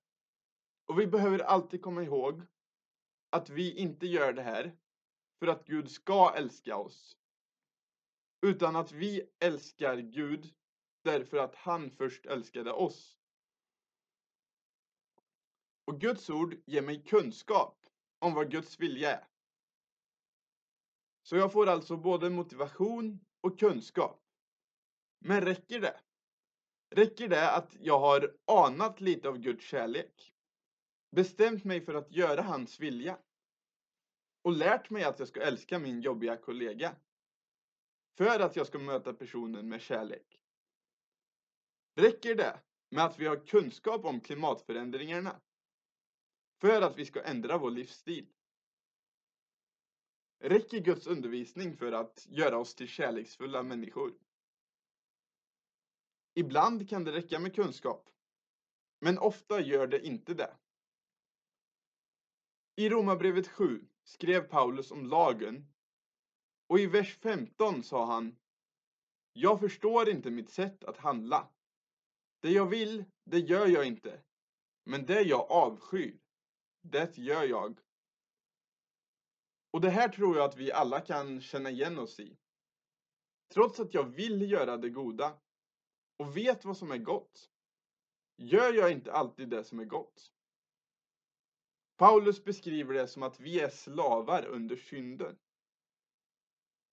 Och 0.86 1.00
vi 1.00 1.06
behöver 1.06 1.38
alltid 1.38 1.82
komma 1.82 2.02
ihåg 2.02 2.42
att 3.30 3.50
vi 3.50 3.76
inte 3.76 4.06
gör 4.06 4.32
det 4.32 4.42
här 4.42 4.76
för 5.38 5.46
att 5.46 5.66
Gud 5.66 5.90
ska 5.90 6.34
älska 6.36 6.76
oss. 6.76 7.16
Utan 8.46 8.76
att 8.76 8.92
vi 8.92 9.30
älskar 9.38 9.96
Gud 9.96 10.54
därför 11.04 11.36
att 11.36 11.54
han 11.54 11.90
först 11.90 12.26
älskade 12.26 12.72
oss. 12.72 13.18
Och 15.84 16.00
Guds 16.00 16.30
ord 16.30 16.54
ger 16.66 16.82
mig 16.82 17.02
kunskap 17.02 17.86
om 18.18 18.34
vad 18.34 18.50
Guds 18.50 18.80
vilja 18.80 19.16
är. 19.16 19.28
Så 21.22 21.36
jag 21.36 21.52
får 21.52 21.66
alltså 21.66 21.96
både 21.96 22.30
motivation 22.30 23.20
och 23.40 23.58
kunskap. 23.58 24.22
Men 25.18 25.40
räcker 25.40 25.80
det? 25.80 26.00
Räcker 26.94 27.28
det 27.28 27.50
att 27.50 27.76
jag 27.80 27.98
har 27.98 28.36
anat 28.46 29.00
lite 29.00 29.28
av 29.28 29.38
Guds 29.38 29.64
kärlek? 29.64 30.32
Bestämt 31.10 31.64
mig 31.64 31.80
för 31.80 31.94
att 31.94 32.12
göra 32.12 32.42
hans 32.42 32.80
vilja? 32.80 33.18
Och 34.42 34.52
lärt 34.52 34.90
mig 34.90 35.04
att 35.04 35.18
jag 35.18 35.28
ska 35.28 35.42
älska 35.42 35.78
min 35.78 36.00
jobbiga 36.00 36.36
kollega? 36.36 36.96
För 38.16 38.40
att 38.40 38.56
jag 38.56 38.66
ska 38.66 38.78
möta 38.78 39.12
personen 39.12 39.68
med 39.68 39.80
kärlek? 39.80 40.40
Räcker 41.94 42.34
det 42.34 42.60
med 42.90 43.04
att 43.04 43.18
vi 43.18 43.26
har 43.26 43.46
kunskap 43.46 44.04
om 44.04 44.20
klimatförändringarna? 44.20 45.40
För 46.60 46.82
att 46.82 46.98
vi 46.98 47.06
ska 47.06 47.22
ändra 47.22 47.58
vår 47.58 47.70
livsstil? 47.70 48.26
Räcker 50.38 50.78
Guds 50.78 51.06
undervisning 51.06 51.76
för 51.76 51.92
att 51.92 52.26
göra 52.30 52.58
oss 52.58 52.74
till 52.74 52.88
kärleksfulla 52.88 53.62
människor? 53.62 54.12
Ibland 56.34 56.88
kan 56.88 57.04
det 57.04 57.12
räcka 57.12 57.38
med 57.38 57.54
kunskap, 57.54 58.10
men 59.00 59.18
ofta 59.18 59.60
gör 59.60 59.86
det 59.86 60.06
inte 60.06 60.34
det. 60.34 60.56
I 62.76 62.88
Romarbrevet 62.88 63.48
7 63.48 63.88
skrev 64.04 64.48
Paulus 64.48 64.90
om 64.90 65.06
lagen 65.06 65.72
och 66.66 66.78
i 66.78 66.86
vers 66.86 67.18
15 67.18 67.82
sa 67.82 68.06
han 68.06 68.36
Jag 69.32 69.60
förstår 69.60 70.08
inte 70.08 70.30
mitt 70.30 70.50
sätt 70.50 70.84
att 70.84 70.96
handla. 70.96 71.48
Det 72.40 72.50
jag 72.50 72.66
vill, 72.66 73.04
det 73.24 73.38
gör 73.38 73.66
jag 73.66 73.86
inte. 73.86 74.22
Men 74.84 75.06
det 75.06 75.22
jag 75.22 75.50
avskyr, 75.50 76.20
det 76.82 77.18
gör 77.18 77.44
jag. 77.44 77.80
Och 79.70 79.80
det 79.80 79.90
här 79.90 80.08
tror 80.08 80.36
jag 80.36 80.44
att 80.44 80.56
vi 80.56 80.72
alla 80.72 81.00
kan 81.00 81.40
känna 81.40 81.70
igen 81.70 81.98
oss 81.98 82.20
i. 82.20 82.38
Trots 83.48 83.80
att 83.80 83.94
jag 83.94 84.04
vill 84.04 84.50
göra 84.50 84.76
det 84.76 84.90
goda 84.90 85.41
och 86.22 86.36
vet 86.36 86.64
vad 86.64 86.76
som 86.76 86.90
är 86.90 86.98
gott, 86.98 87.50
gör 88.36 88.72
jag 88.72 88.92
inte 88.92 89.12
alltid 89.12 89.48
det 89.48 89.64
som 89.64 89.80
är 89.80 89.84
gott. 89.84 90.32
Paulus 91.96 92.44
beskriver 92.44 92.94
det 92.94 93.08
som 93.08 93.22
att 93.22 93.40
vi 93.40 93.60
är 93.60 93.68
slavar 93.68 94.46
under 94.46 94.76
synden. 94.76 95.38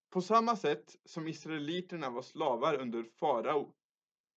På 0.09 0.21
samma 0.21 0.55
sätt 0.55 0.95
som 1.05 1.27
israeliterna 1.27 2.09
var 2.09 2.21
slavar 2.21 2.75
under 2.75 3.03
farao 3.03 3.75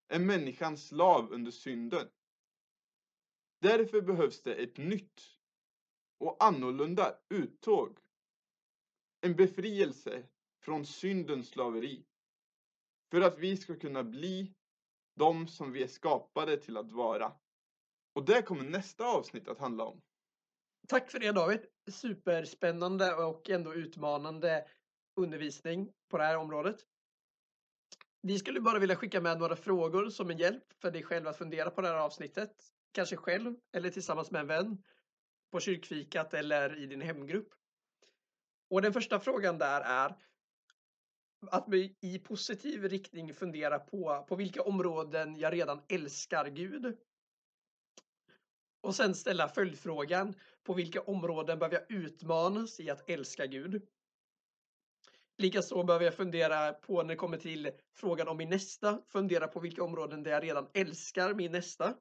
är 0.09 0.19
människan 0.19 0.77
slav 0.77 1.33
under 1.33 1.51
synden. 1.51 2.09
Därför 3.61 4.01
behövs 4.01 4.43
det 4.43 4.55
ett 4.55 4.77
nytt 4.77 5.21
och 6.19 6.45
annorlunda 6.45 7.19
uttåg. 7.29 7.99
En 9.21 9.37
befrielse 9.37 10.29
från 10.61 10.87
syndens 10.87 11.49
slaveri. 11.49 12.07
För 13.11 13.21
att 13.21 13.39
vi 13.39 13.57
ska 13.57 13.79
kunna 13.79 14.05
bli 14.05 14.55
de 15.15 15.49
som 15.49 15.73
vi 15.73 15.83
är 15.83 15.89
skapade 15.89 16.57
till 16.57 16.77
att 16.77 16.93
vara. 16.93 17.33
Och 18.15 18.25
det 18.25 18.43
kommer 18.43 18.65
nästa 18.65 19.05
avsnitt 19.05 19.49
att 19.49 19.59
handla 19.59 19.85
om. 19.85 20.03
Tack 20.89 21.11
för 21.11 21.19
det 21.19 21.33
David. 21.33 21.61
Superspännande 21.91 23.15
och 23.15 23.51
ändå 23.51 23.75
utmanande 23.75 24.65
undervisning 25.17 25.93
på 26.09 26.19
det 26.19 26.25
här 26.25 26.37
området. 26.37 26.77
Vi 28.23 28.39
skulle 28.39 28.61
bara 28.61 28.79
vilja 28.79 28.97
skicka 28.97 29.21
med 29.21 29.39
några 29.39 29.57
frågor 29.57 30.11
som 30.11 30.31
en 30.31 30.39
hjälp 30.39 30.73
för 30.81 30.91
dig 30.91 31.03
själv 31.03 31.29
att 31.29 31.39
fundera 31.39 31.71
på 31.71 31.81
det 31.81 31.89
här 31.89 31.95
avsnittet. 31.95 32.53
Kanske 32.93 33.17
själv 33.17 33.57
eller 33.73 33.91
tillsammans 33.91 34.31
med 34.31 34.41
en 34.41 34.47
vän 34.47 34.83
på 35.51 35.61
kyrkfikat 35.61 36.35
eller 36.35 36.79
i 36.79 36.87
din 36.87 37.01
hemgrupp. 37.01 37.55
Och 38.71 38.83
den 38.83 38.93
första 38.93 39.21
frågan 39.21 39.59
där 39.59 39.81
är 39.81 40.17
att 41.51 41.67
mig 41.67 41.97
i 42.01 42.19
positiv 42.19 42.89
riktning 42.89 43.35
fundera 43.35 43.79
på 43.79 44.25
på 44.29 44.37
vilka 44.37 44.63
områden 44.63 45.39
jag 45.39 45.53
redan 45.53 45.83
älskar 45.89 46.47
Gud. 46.51 46.97
Och 48.81 48.95
sen 48.95 49.15
ställa 49.15 49.49
följdfrågan 49.49 50.35
på 50.63 50.75
vilka 50.75 51.01
områden 51.01 51.59
behöver 51.59 51.77
jag 51.77 51.99
utmanas 51.99 52.81
i 52.81 52.91
att 52.91 53.11
älska 53.11 53.47
Gud? 53.47 53.83
Likaså 55.39 55.83
behöver 55.83 56.05
jag 56.05 56.15
fundera 56.15 56.73
på 56.73 57.03
när 57.03 57.09
det 57.09 57.17
kommer 57.17 57.37
till 57.37 57.71
frågan 57.95 58.29
om 58.29 58.37
min 58.37 58.51
nästa, 58.51 59.03
fundera 59.09 59.49
på 59.49 59.61
vilka 59.61 59.85
områden 59.85 60.23
där 60.23 60.31
jag 60.31 60.43
redan 60.43 60.69
älskar 60.75 61.35
min 61.35 61.53
nästa. 61.53 61.95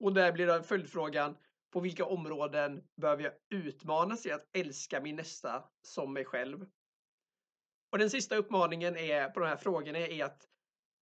Och 0.00 0.12
där 0.12 0.32
blir 0.32 0.46
det 0.46 0.62
följdfrågan, 0.62 1.36
på 1.70 1.80
vilka 1.80 2.04
områden 2.04 2.84
behöver 2.96 3.22
jag 3.22 3.32
utmanas 3.50 4.26
i 4.26 4.32
att 4.32 4.48
älska 4.52 5.00
min 5.00 5.16
nästa 5.16 5.64
som 5.82 6.12
mig 6.12 6.24
själv? 6.24 6.66
Och 7.94 7.98
den 7.98 8.10
sista 8.10 8.36
uppmaningen 8.36 8.96
är, 8.96 9.28
på 9.28 9.40
de 9.40 9.46
här 9.46 9.56
frågorna 9.56 9.98
är 9.98 10.24
att 10.24 10.48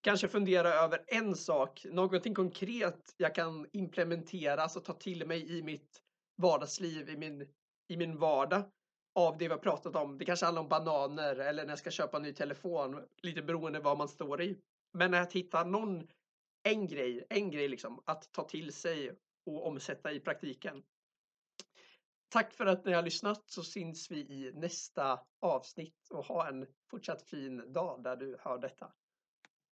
kanske 0.03 0.29
fundera 0.29 0.69
över 0.69 1.05
en 1.07 1.37
sak, 1.37 1.87
någonting 1.91 2.35
konkret 2.35 3.15
jag 3.17 3.35
kan 3.35 3.67
implementera, 3.73 4.63
alltså 4.63 4.81
ta 4.81 4.93
till 4.93 5.27
mig 5.27 5.59
i 5.59 5.63
mitt 5.63 6.03
vardagsliv, 6.37 7.09
i 7.09 7.17
min, 7.17 7.49
i 7.89 7.97
min 7.97 8.19
vardag 8.19 8.63
av 9.15 9.39
det 9.39 9.49
vi 9.49 9.55
har 9.55 9.59
pratat 9.59 9.97
om. 9.97 10.19
Det 10.19 10.25
kanske 10.25 10.47
handlar 10.47 10.63
om 10.63 10.69
bananer 10.69 11.37
eller 11.37 11.63
när 11.63 11.71
jag 11.71 11.79
ska 11.79 11.91
köpa 11.91 12.17
en 12.17 12.23
ny 12.23 12.33
telefon, 12.33 13.03
lite 13.23 13.43
beroende 13.43 13.81
vad 13.81 13.99
man 13.99 14.09
står 14.09 14.43
i. 14.43 14.59
Men 14.93 15.15
att 15.15 15.33
hitta 15.33 15.65
någon, 15.65 16.09
en 16.63 16.87
grej, 16.87 17.27
en 17.29 17.51
grej 17.51 17.69
liksom, 17.69 18.03
att 18.07 18.33
ta 18.33 18.45
till 18.45 18.73
sig 18.73 19.13
och 19.47 19.67
omsätta 19.67 20.13
i 20.13 20.21
praktiken. 20.21 20.83
Tack 22.33 22.55
för 22.55 22.67
att 22.67 22.85
ni 22.85 22.93
har 22.93 23.03
lyssnat 23.03 23.43
så 23.47 23.63
syns 23.63 24.11
vi 24.11 24.17
i 24.17 24.53
nästa 24.55 25.21
avsnitt 25.41 26.09
och 26.11 26.25
ha 26.25 26.49
en 26.49 26.67
fortsatt 26.91 27.23
fin 27.23 27.73
dag 27.73 28.03
där 28.03 28.17
du 28.17 28.37
hör 28.41 28.59
detta. 28.59 28.93